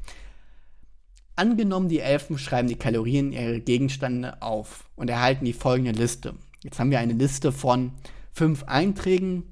Angenommen, 1.35 1.87
die 1.87 1.99
Elfen 1.99 2.37
schreiben 2.37 2.67
die 2.67 2.75
Kalorien 2.75 3.31
ihrer 3.31 3.59
Gegenstände 3.59 4.41
auf 4.41 4.89
und 4.95 5.09
erhalten 5.09 5.45
die 5.45 5.53
folgende 5.53 5.91
Liste. 5.91 6.33
Jetzt 6.63 6.79
haben 6.79 6.91
wir 6.91 6.99
eine 6.99 7.13
Liste 7.13 7.51
von 7.51 7.91
fünf 8.33 8.63
Einträgen 8.63 9.43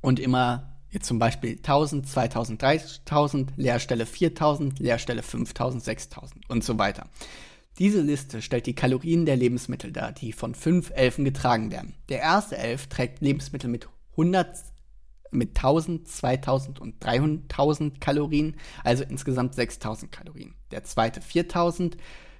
und 0.00 0.20
immer 0.20 0.78
jetzt 0.90 1.06
zum 1.06 1.18
Beispiel 1.18 1.56
1000, 1.56 2.08
2000, 2.08 2.62
3000, 2.62 3.52
Leerstelle 3.56 4.06
4000, 4.06 4.78
Leerstelle 4.78 5.22
5000, 5.22 5.84
6000 5.84 6.50
und 6.50 6.64
so 6.64 6.78
weiter. 6.78 7.08
Diese 7.78 8.00
Liste 8.00 8.42
stellt 8.42 8.66
die 8.66 8.74
Kalorien 8.74 9.24
der 9.24 9.36
Lebensmittel 9.36 9.92
dar, 9.92 10.12
die 10.12 10.32
von 10.32 10.54
fünf 10.54 10.90
Elfen 10.94 11.24
getragen 11.24 11.70
werden. 11.70 11.94
Der 12.08 12.20
erste 12.20 12.56
Elf 12.56 12.88
trägt 12.88 13.20
Lebensmittel 13.20 13.70
mit 13.70 13.88
100 14.12 14.48
mit 15.30 15.56
1000, 15.56 16.08
2000 16.08 16.80
und 16.80 17.04
300.000 17.04 18.00
Kalorien, 18.00 18.56
also 18.82 19.04
insgesamt 19.04 19.54
6000 19.54 20.10
Kalorien. 20.10 20.54
Der 20.70 20.84
zweite 20.84 21.20
4000, 21.20 21.98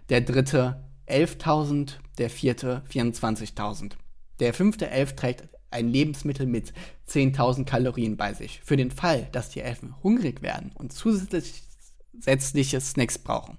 der 0.08 0.22
dritte 0.22 0.82
11.000, 1.06 1.96
der 2.16 2.30
vierte 2.30 2.82
24.000. 2.90 3.92
Der 4.40 4.54
fünfte 4.54 4.88
Elf 4.88 5.14
trägt 5.16 5.48
ein 5.70 5.88
Lebensmittel 5.88 6.46
mit 6.46 6.72
10.000 7.08 7.64
Kalorien 7.64 8.16
bei 8.16 8.34
sich. 8.34 8.60
Für 8.64 8.76
den 8.76 8.90
Fall, 8.90 9.28
dass 9.32 9.50
die 9.50 9.60
Elfen 9.60 9.94
hungrig 10.02 10.42
werden 10.42 10.72
und 10.74 10.92
zusätzliche 10.92 12.80
Snacks 12.80 13.18
brauchen, 13.18 13.58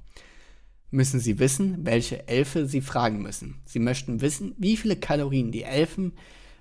müssen 0.92 1.20
sie 1.20 1.40
wissen, 1.40 1.86
welche 1.86 2.28
Elfe 2.28 2.66
sie 2.66 2.82
fragen 2.82 3.22
müssen. 3.22 3.62
Sie 3.66 3.80
möchten 3.80 4.22
wissen, 4.22 4.56
wie 4.58 4.78
viele 4.78 4.96
Kalorien 4.96 5.52
die 5.52 5.64
Elfen 5.64 6.14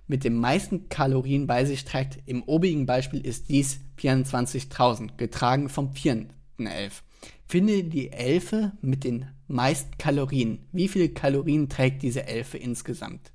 mit 0.06 0.24
den 0.24 0.36
meisten 0.36 0.88
Kalorien 0.88 1.46
bei 1.46 1.64
sich 1.64 1.84
trägt. 1.84 2.18
Im 2.26 2.42
obigen 2.42 2.86
Beispiel 2.86 3.20
ist 3.20 3.48
dies 3.48 3.80
24.000, 3.98 5.16
getragen 5.16 5.68
vom 5.68 5.92
vierten 5.92 6.30
Elf. 6.58 7.02
Finde 7.46 7.84
die 7.84 8.12
Elfe 8.12 8.72
mit 8.82 9.04
den 9.04 9.26
meisten 9.46 9.96
Kalorien. 9.96 10.66
Wie 10.72 10.88
viele 10.88 11.08
Kalorien 11.08 11.68
trägt 11.68 12.02
diese 12.02 12.26
Elfe 12.26 12.58
insgesamt? 12.58 13.32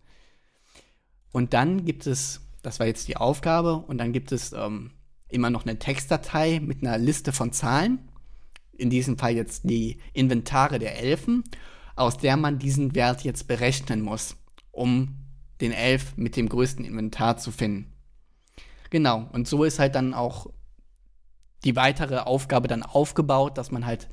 Und 1.33 1.53
dann 1.53 1.83
gibt 1.83 2.07
es, 2.07 2.39
das 2.61 2.79
war 2.79 2.87
jetzt 2.87 3.09
die 3.09 3.17
Aufgabe, 3.17 3.75
und 3.75 3.97
dann 3.97 4.13
gibt 4.13 4.31
es 4.31 4.53
ähm, 4.53 4.91
immer 5.27 5.49
noch 5.49 5.65
eine 5.65 5.79
Textdatei 5.79 6.61
mit 6.61 6.81
einer 6.81 6.97
Liste 6.97 7.33
von 7.33 7.51
Zahlen. 7.51 7.99
In 8.71 8.89
diesem 8.89 9.17
Fall 9.17 9.35
jetzt 9.35 9.69
die 9.69 9.97
Inventare 10.13 10.79
der 10.79 10.99
Elfen, 10.99 11.43
aus 11.95 12.17
der 12.17 12.37
man 12.37 12.59
diesen 12.59 12.95
Wert 12.95 13.23
jetzt 13.23 13.47
berechnen 13.47 14.01
muss, 14.01 14.37
um 14.71 15.15
den 15.59 15.71
Elf 15.71 16.15
mit 16.17 16.35
dem 16.35 16.47
größten 16.47 16.85
Inventar 16.85 17.37
zu 17.37 17.51
finden. 17.51 17.91
Genau, 18.89 19.27
und 19.33 19.47
so 19.47 19.63
ist 19.63 19.79
halt 19.79 19.95
dann 19.95 20.13
auch 20.13 20.47
die 21.63 21.75
weitere 21.75 22.19
Aufgabe 22.19 22.67
dann 22.67 22.83
aufgebaut, 22.83 23.57
dass 23.57 23.71
man 23.71 23.85
halt 23.85 24.07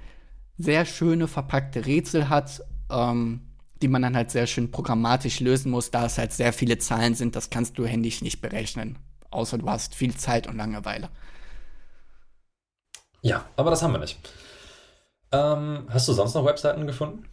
sehr 0.56 0.84
schöne 0.86 1.28
verpackte 1.28 1.84
Rätsel 1.84 2.28
hat, 2.28 2.62
ähm, 2.90 3.49
die 3.82 3.88
man 3.88 4.02
dann 4.02 4.16
halt 4.16 4.30
sehr 4.30 4.46
schön 4.46 4.70
programmatisch 4.70 5.40
lösen 5.40 5.70
muss, 5.70 5.90
da 5.90 6.06
es 6.06 6.18
halt 6.18 6.32
sehr 6.32 6.52
viele 6.52 6.78
Zahlen 6.78 7.14
sind, 7.14 7.36
das 7.36 7.50
kannst 7.50 7.78
du 7.78 7.86
händisch 7.86 8.22
nicht 8.22 8.40
berechnen. 8.40 8.98
Außer 9.30 9.58
du 9.58 9.68
hast 9.68 9.94
viel 9.94 10.16
Zeit 10.16 10.46
und 10.46 10.56
Langeweile. 10.56 11.08
Ja, 13.22 13.44
aber 13.56 13.70
das 13.70 13.82
haben 13.82 13.92
wir 13.92 13.98
nicht. 13.98 14.18
Ähm, 15.32 15.86
hast 15.88 16.08
du 16.08 16.12
sonst 16.12 16.34
noch 16.34 16.44
Webseiten 16.44 16.86
gefunden? 16.86 17.24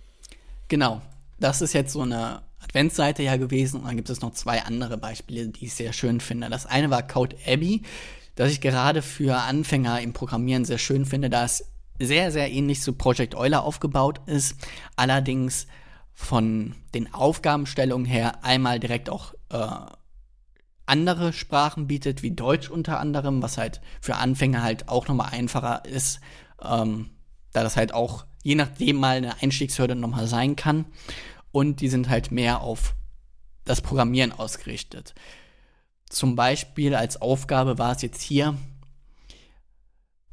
Genau. 0.68 1.02
Das 1.40 1.62
ist 1.62 1.74
jetzt 1.74 1.94
so 1.94 2.02
eine 2.02 2.42
Adventsseite 2.60 3.22
ja 3.24 3.38
gewesen 3.38 3.82
und 3.82 3.88
dann 3.88 3.96
gibt 3.96 4.10
es 4.10 4.22
noch 4.22 4.34
zwei 4.34 4.64
andere 4.64 4.98
Beispiele, 4.98 5.48
die 5.48 5.66
ich 5.66 5.74
sehr 5.74 5.94
schön 5.94 6.20
finde. 6.20 6.50
Das 6.50 6.66
eine 6.66 6.90
war 6.90 7.06
Code 7.06 7.36
Abby, 7.46 7.84
das 8.36 8.52
ich 8.52 8.62
gerade 8.62 9.02
für 9.02 9.38
Anfänger 9.38 10.02
im 10.02 10.14
Programmieren 10.14 10.66
sehr 10.66 10.80
schön 10.80 11.06
finde, 11.06 11.30
da 11.30 11.46
es 11.46 11.66
sehr, 12.00 12.32
sehr 12.32 12.52
ähnlich 12.52 12.82
zu 12.82 12.94
Project 12.94 13.36
Euler 13.36 13.64
aufgebaut 13.64 14.22
ist. 14.26 14.56
Allerdings 14.96 15.68
von 16.20 16.74
den 16.96 17.14
Aufgabenstellungen 17.14 18.08
her 18.08 18.44
einmal 18.44 18.80
direkt 18.80 19.08
auch 19.08 19.36
äh, 19.50 19.68
andere 20.88 21.32
Sprachen 21.32 21.86
bietet, 21.86 22.24
wie 22.24 22.32
Deutsch 22.32 22.72
unter 22.72 23.00
anderem, 23.00 23.44
was 23.44 23.60
halt 23.60 23.82
für 24.02 24.16
Anfänger 24.16 24.64
halt 24.64 24.90
auch 24.90 25.08
nochmal 25.08 25.30
einfacher 25.32 25.86
ist, 25.86 26.20
ähm, 26.60 27.12
da 27.54 27.62
das 27.62 27.78
halt 27.78 27.94
auch 27.94 28.26
je 28.42 28.56
nachdem 28.56 28.96
mal 28.96 29.18
eine 29.18 29.42
Einstiegshürde 29.44 29.94
nochmal 29.96 30.26
sein 30.26 30.56
kann 30.56 30.86
und 31.52 31.82
die 31.82 31.88
sind 31.88 32.10
halt 32.10 32.32
mehr 32.32 32.62
auf 32.62 32.96
das 33.64 33.82
Programmieren 33.82 34.32
ausgerichtet. 34.32 35.14
Zum 36.10 36.36
Beispiel 36.36 36.96
als 36.96 37.22
Aufgabe 37.22 37.78
war 37.78 37.96
es 37.96 38.02
jetzt 38.02 38.22
hier, 38.22 38.58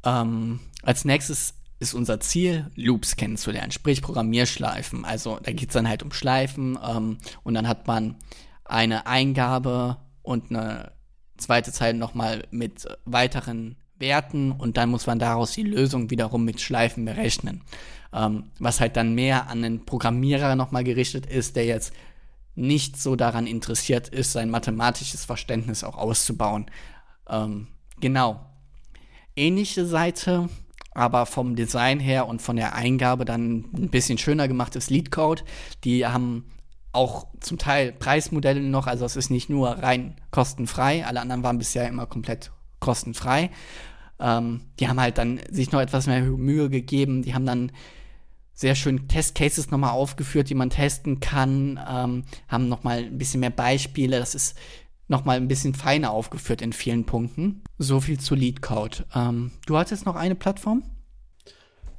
ähm, 0.03 0.61
als 0.81 1.05
nächstes 1.05 1.54
ist 1.79 1.93
unser 1.93 2.19
Ziel, 2.19 2.71
Loops 2.75 3.15
kennenzulernen, 3.15 3.71
sprich 3.71 4.01
Programmierschleifen. 4.01 5.05
Also 5.05 5.39
da 5.41 5.51
geht 5.51 5.69
es 5.69 5.73
dann 5.73 5.89
halt 5.89 6.03
um 6.03 6.11
Schleifen 6.11 6.77
ähm, 6.85 7.17
und 7.43 7.53
dann 7.53 7.67
hat 7.67 7.87
man 7.87 8.15
eine 8.63 9.07
Eingabe 9.07 9.97
und 10.21 10.49
eine 10.49 10.93
zweite 11.37 11.71
Zeile 11.71 11.97
nochmal 11.97 12.47
mit 12.51 12.87
weiteren 13.05 13.75
Werten 13.97 14.51
und 14.51 14.77
dann 14.77 14.89
muss 14.89 15.05
man 15.05 15.19
daraus 15.19 15.51
die 15.51 15.63
Lösung 15.63 16.09
wiederum 16.09 16.45
mit 16.45 16.61
Schleifen 16.61 17.05
berechnen 17.05 17.61
ähm, 18.15 18.45
was 18.59 18.79
halt 18.79 18.95
dann 18.95 19.13
mehr 19.13 19.49
an 19.49 19.61
den 19.61 19.85
Programmierer 19.85 20.55
nochmal 20.55 20.83
gerichtet 20.83 21.25
ist, 21.25 21.55
der 21.55 21.65
jetzt 21.65 21.93
nicht 22.55 22.97
so 22.97 23.17
daran 23.17 23.45
interessiert 23.45 24.07
ist, 24.07 24.31
sein 24.31 24.49
mathematisches 24.49 25.25
Verständnis 25.25 25.83
auch 25.83 25.97
auszubauen. 25.97 26.71
Ähm, 27.29 27.67
genau. 27.99 28.39
Ähnliche 29.35 29.85
Seite, 29.85 30.47
aber 30.95 31.27
vom 31.27 31.55
Design 31.55 31.99
her 31.99 32.27
und 32.27 32.41
von 32.41 32.55
der 32.55 32.73
Eingabe 32.73 33.25
dann 33.25 33.65
ein 33.75 33.89
bisschen 33.89 34.17
schöner 34.17 34.47
gemacht 34.47 34.75
ist 34.75 34.89
Leadcode. 34.89 35.43
Die 35.83 36.07
haben 36.07 36.45
auch 36.93 37.27
zum 37.41 37.57
Teil 37.57 37.91
Preismodelle 37.91 38.61
noch, 38.61 38.87
also 38.87 39.05
es 39.05 39.17
ist 39.17 39.29
nicht 39.29 39.49
nur 39.49 39.69
rein 39.69 40.15
kostenfrei, 40.31 41.05
alle 41.05 41.19
anderen 41.19 41.43
waren 41.43 41.57
bisher 41.57 41.87
immer 41.87 42.05
komplett 42.05 42.51
kostenfrei. 42.79 43.51
Ähm, 44.19 44.61
die 44.79 44.87
haben 44.87 44.99
halt 44.99 45.17
dann 45.17 45.41
sich 45.51 45.73
noch 45.73 45.81
etwas 45.81 46.07
mehr 46.07 46.21
Mühe 46.21 46.69
gegeben, 46.69 47.21
die 47.21 47.35
haben 47.35 47.45
dann 47.45 47.73
sehr 48.53 48.75
schön 48.75 49.09
Testcases 49.09 49.69
nochmal 49.69 49.91
aufgeführt, 49.91 50.49
die 50.49 50.55
man 50.55 50.69
testen 50.69 51.19
kann, 51.19 51.77
ähm, 51.89 52.23
haben 52.47 52.69
nochmal 52.69 52.99
ein 52.99 53.17
bisschen 53.17 53.41
mehr 53.41 53.49
Beispiele. 53.49 54.17
Das 54.17 54.33
ist 54.33 54.55
nochmal 55.07 55.37
ein 55.37 55.47
bisschen 55.47 55.73
feiner 55.73 56.11
aufgeführt 56.11 56.61
in 56.61 56.73
vielen 56.73 57.05
Punkten. 57.05 57.63
So 57.77 57.99
viel 57.99 58.19
zu 58.19 58.35
LeadCode. 58.35 59.05
Ähm, 59.15 59.51
du 59.65 59.77
hattest 59.77 60.05
noch 60.05 60.15
eine 60.15 60.35
Plattform? 60.35 60.83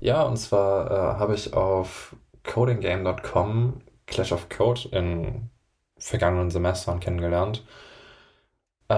Ja, 0.01 0.23
und 0.23 0.37
zwar 0.37 0.90
äh, 0.90 1.19
habe 1.19 1.35
ich 1.35 1.55
auf 1.55 2.16
codinggame.com 2.45 3.81
Clash 4.07 4.33
of 4.33 4.49
Code 4.49 4.88
in 4.92 5.51
vergangenen 5.99 6.51
Semestern 6.51 7.01
kennengelernt. 7.01 7.64
Äh, 8.88 8.95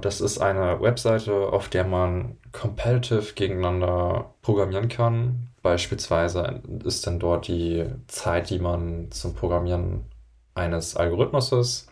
das 0.00 0.20
ist 0.20 0.38
eine 0.38 0.80
Webseite, 0.80 1.48
auf 1.52 1.68
der 1.68 1.84
man 1.84 2.38
competitive 2.52 3.34
gegeneinander 3.34 4.34
programmieren 4.42 4.88
kann. 4.88 5.48
Beispielsweise 5.62 6.62
ist 6.84 7.06
dann 7.06 7.18
dort 7.18 7.48
die 7.48 7.86
Zeit, 8.08 8.50
die 8.50 8.58
man 8.58 9.10
zum 9.10 9.34
Programmieren 9.34 10.04
eines 10.54 10.96
Algorithmuses 10.96 11.88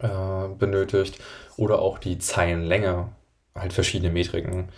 äh, 0.00 0.48
benötigt 0.58 1.18
oder 1.56 1.80
auch 1.80 1.98
die 1.98 2.18
Zeilenlänge, 2.18 3.12
halt 3.54 3.72
verschiedene 3.72 4.12
Metriken 4.12 4.70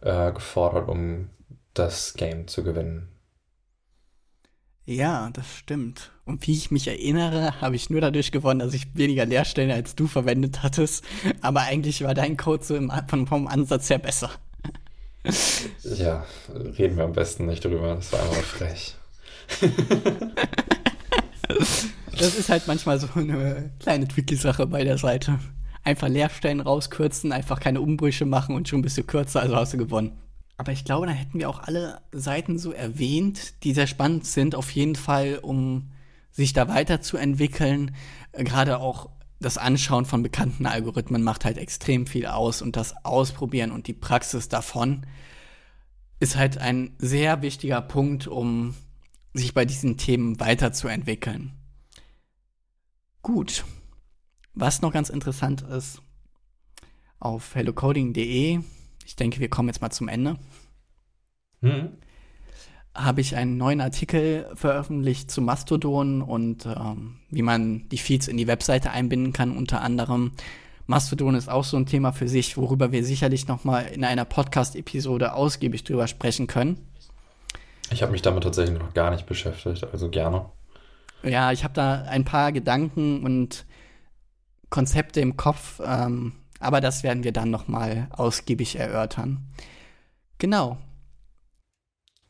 äh, 0.00 0.32
gefordert, 0.32 0.88
um 0.88 1.30
das 1.74 2.14
Game 2.14 2.48
zu 2.48 2.64
gewinnen. 2.64 3.08
Ja, 4.84 5.30
das 5.32 5.56
stimmt. 5.56 6.10
Und 6.24 6.46
wie 6.46 6.52
ich 6.52 6.70
mich 6.70 6.88
erinnere, 6.88 7.60
habe 7.60 7.76
ich 7.76 7.90
nur 7.90 8.00
dadurch 8.00 8.32
gewonnen, 8.32 8.60
dass 8.60 8.74
ich 8.74 8.96
weniger 8.96 9.24
Leerstellen 9.24 9.70
als 9.70 9.94
du 9.94 10.06
verwendet 10.06 10.62
hattest. 10.62 11.04
Aber 11.42 11.60
eigentlich 11.60 12.02
war 12.02 12.14
dein 12.14 12.36
Code 12.36 12.64
so 12.64 12.74
im, 12.74 12.90
vom, 13.06 13.26
vom 13.26 13.46
Ansatz 13.46 13.88
her 13.88 13.98
besser. 13.98 14.30
Ja, 15.84 16.24
reden 16.78 16.96
wir 16.96 17.04
am 17.04 17.12
besten 17.12 17.46
nicht 17.46 17.64
drüber. 17.64 17.94
Das 17.94 18.12
war 18.12 18.20
einfach 18.20 18.42
frech. 18.42 18.96
das 22.20 22.34
ist 22.34 22.48
halt 22.48 22.66
manchmal 22.66 23.00
so 23.00 23.08
eine 23.14 23.72
kleine 23.80 24.06
Tricky-Sache 24.06 24.66
bei 24.66 24.84
der 24.84 24.98
Seite. 24.98 25.38
Einfach 25.82 26.08
Leerstellen 26.08 26.60
rauskürzen, 26.60 27.32
einfach 27.32 27.60
keine 27.60 27.80
Umbrüche 27.80 28.26
machen 28.26 28.54
und 28.54 28.68
schon 28.68 28.80
ein 28.80 28.82
bisschen 28.82 29.06
kürzer, 29.06 29.40
also 29.40 29.56
hast 29.56 29.72
du 29.72 29.78
gewonnen. 29.78 30.18
Aber 30.58 30.72
ich 30.72 30.84
glaube, 30.84 31.06
dann 31.06 31.16
hätten 31.16 31.38
wir 31.38 31.48
auch 31.48 31.60
alle 31.60 32.02
Seiten 32.12 32.58
so 32.58 32.72
erwähnt, 32.72 33.64
die 33.64 33.72
sehr 33.72 33.86
spannend 33.86 34.26
sind, 34.26 34.54
auf 34.54 34.70
jeden 34.72 34.94
Fall, 34.94 35.38
um 35.40 35.90
sich 36.30 36.52
da 36.52 36.68
weiterzuentwickeln. 36.68 37.94
Äh, 38.32 38.44
gerade 38.44 38.78
auch 38.78 39.08
das 39.40 39.56
Anschauen 39.56 40.04
von 40.04 40.22
bekannten 40.22 40.66
Algorithmen 40.66 41.22
macht 41.22 41.46
halt 41.46 41.56
extrem 41.56 42.06
viel 42.06 42.26
aus 42.26 42.60
und 42.60 42.76
das 42.76 42.94
Ausprobieren 43.06 43.72
und 43.72 43.86
die 43.86 43.94
Praxis 43.94 44.48
davon 44.48 45.06
ist 46.18 46.36
halt 46.36 46.58
ein 46.58 46.94
sehr 46.98 47.40
wichtiger 47.40 47.80
Punkt, 47.80 48.26
um 48.26 48.74
sich 49.32 49.54
bei 49.54 49.64
diesen 49.64 49.96
Themen 49.96 50.38
weiterzuentwickeln. 50.38 51.52
Gut. 53.22 53.64
Was 54.54 54.82
noch 54.82 54.92
ganz 54.92 55.10
interessant 55.10 55.62
ist, 55.62 56.02
auf 57.18 57.54
hellocoding.de, 57.54 58.60
ich 59.04 59.16
denke, 59.16 59.40
wir 59.40 59.48
kommen 59.48 59.68
jetzt 59.68 59.80
mal 59.80 59.90
zum 59.90 60.08
Ende, 60.08 60.36
hm. 61.60 61.90
habe 62.94 63.20
ich 63.20 63.36
einen 63.36 63.58
neuen 63.58 63.80
Artikel 63.80 64.50
veröffentlicht 64.54 65.30
zu 65.30 65.42
Mastodon 65.42 66.22
und 66.22 66.66
ähm, 66.66 67.18
wie 67.28 67.42
man 67.42 67.88
die 67.90 67.98
Feeds 67.98 68.26
in 68.26 68.38
die 68.38 68.46
Webseite 68.46 68.90
einbinden 68.90 69.32
kann, 69.32 69.56
unter 69.56 69.82
anderem. 69.82 70.32
Mastodon 70.86 71.36
ist 71.36 71.48
auch 71.48 71.64
so 71.64 71.76
ein 71.76 71.86
Thema 71.86 72.12
für 72.12 72.28
sich, 72.28 72.56
worüber 72.56 72.90
wir 72.90 73.04
sicherlich 73.04 73.46
noch 73.46 73.62
mal 73.62 73.82
in 73.82 74.02
einer 74.02 74.24
Podcast-Episode 74.24 75.34
ausgiebig 75.34 75.84
drüber 75.84 76.08
sprechen 76.08 76.48
können. 76.48 76.84
Ich 77.92 78.02
habe 78.02 78.12
mich 78.12 78.22
damit 78.22 78.42
tatsächlich 78.42 78.78
noch 78.78 78.94
gar 78.94 79.10
nicht 79.10 79.26
beschäftigt, 79.26 79.84
also 79.92 80.08
gerne. 80.08 80.46
Ja, 81.22 81.52
ich 81.52 81.64
habe 81.64 81.74
da 81.74 82.02
ein 82.08 82.24
paar 82.24 82.52
Gedanken 82.52 83.24
und 83.24 83.66
Konzepte 84.70 85.20
im 85.20 85.36
Kopf, 85.36 85.80
ähm, 85.84 86.32
aber 86.60 86.80
das 86.80 87.02
werden 87.02 87.24
wir 87.24 87.32
dann 87.32 87.50
noch 87.50 87.68
mal 87.68 88.08
ausgiebig 88.10 88.76
erörtern. 88.78 89.48
Genau. 90.38 90.78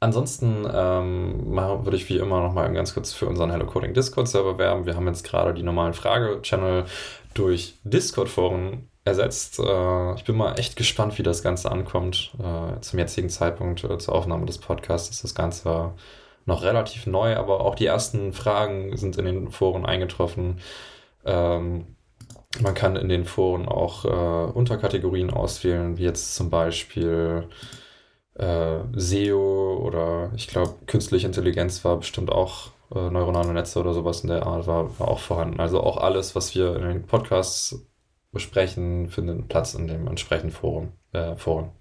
Ansonsten 0.02 0.66
ähm, 0.72 1.54
würde 1.54 1.96
ich 1.96 2.08
wie 2.08 2.16
immer 2.16 2.40
noch 2.40 2.54
mal 2.54 2.72
ganz 2.72 2.94
kurz 2.94 3.12
für 3.12 3.26
unseren 3.26 3.50
Hello 3.50 3.66
Coding 3.66 3.92
Discord 3.92 4.28
Server 4.28 4.56
werben. 4.56 4.86
Wir 4.86 4.96
haben 4.96 5.06
jetzt 5.06 5.24
gerade 5.24 5.52
die 5.52 5.62
normalen 5.62 5.92
Frage-Channel 5.92 6.86
durch 7.34 7.78
Discord-Foren 7.84 8.88
ersetzt. 9.04 9.58
Äh, 9.58 10.14
ich 10.14 10.24
bin 10.24 10.36
mal 10.36 10.58
echt 10.58 10.76
gespannt, 10.76 11.18
wie 11.18 11.22
das 11.22 11.42
Ganze 11.42 11.70
ankommt. 11.70 12.32
Äh, 12.38 12.80
zum 12.80 12.98
jetzigen 12.98 13.28
Zeitpunkt 13.28 13.84
äh, 13.84 13.98
zur 13.98 14.14
Aufnahme 14.14 14.46
des 14.46 14.56
Podcasts 14.58 15.10
ist 15.10 15.22
das 15.22 15.34
Ganze 15.34 15.92
noch 16.46 16.62
relativ 16.62 17.06
neu, 17.06 17.36
aber 17.36 17.60
auch 17.60 17.74
die 17.74 17.86
ersten 17.86 18.32
Fragen 18.32 18.96
sind 18.96 19.16
in 19.16 19.24
den 19.24 19.50
Foren 19.50 19.86
eingetroffen. 19.86 20.58
Ähm, 21.24 21.96
man 22.60 22.74
kann 22.74 22.96
in 22.96 23.08
den 23.08 23.24
Foren 23.24 23.68
auch 23.68 24.04
äh, 24.04 24.52
Unterkategorien 24.52 25.30
auswählen, 25.30 25.98
wie 25.98 26.04
jetzt 26.04 26.34
zum 26.34 26.50
Beispiel 26.50 27.48
äh, 28.34 28.78
SEO 28.94 29.82
oder 29.84 30.32
ich 30.34 30.48
glaube, 30.48 30.74
künstliche 30.86 31.26
Intelligenz 31.26 31.84
war 31.84 31.96
bestimmt 31.98 32.30
auch 32.30 32.70
äh, 32.94 33.10
neuronale 33.10 33.52
Netze 33.52 33.78
oder 33.78 33.94
sowas 33.94 34.22
in 34.22 34.28
der 34.28 34.46
Art 34.46 34.66
war, 34.66 34.98
war 34.98 35.08
auch 35.08 35.20
vorhanden. 35.20 35.60
Also 35.60 35.80
auch 35.80 35.98
alles, 35.98 36.34
was 36.34 36.54
wir 36.54 36.74
in 36.76 36.82
den 36.82 37.06
Podcasts 37.06 37.86
besprechen, 38.32 39.08
findet 39.08 39.48
Platz 39.48 39.74
in 39.74 39.86
dem 39.86 40.06
entsprechenden 40.08 40.52
Forum. 40.52 40.92
Äh, 41.12 41.36
Forum. 41.36 41.72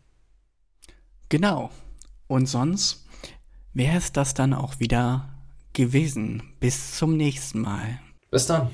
Genau. 1.29 1.69
Und 2.27 2.47
sonst 2.47 3.07
wäre 3.73 3.97
es 3.97 4.11
das 4.11 4.33
dann 4.33 4.53
auch 4.53 4.79
wieder 4.79 5.29
gewesen. 5.73 6.43
Bis 6.59 6.97
zum 6.97 7.17
nächsten 7.17 7.61
Mal. 7.61 7.99
Bis 8.31 8.45
dann. 8.47 8.69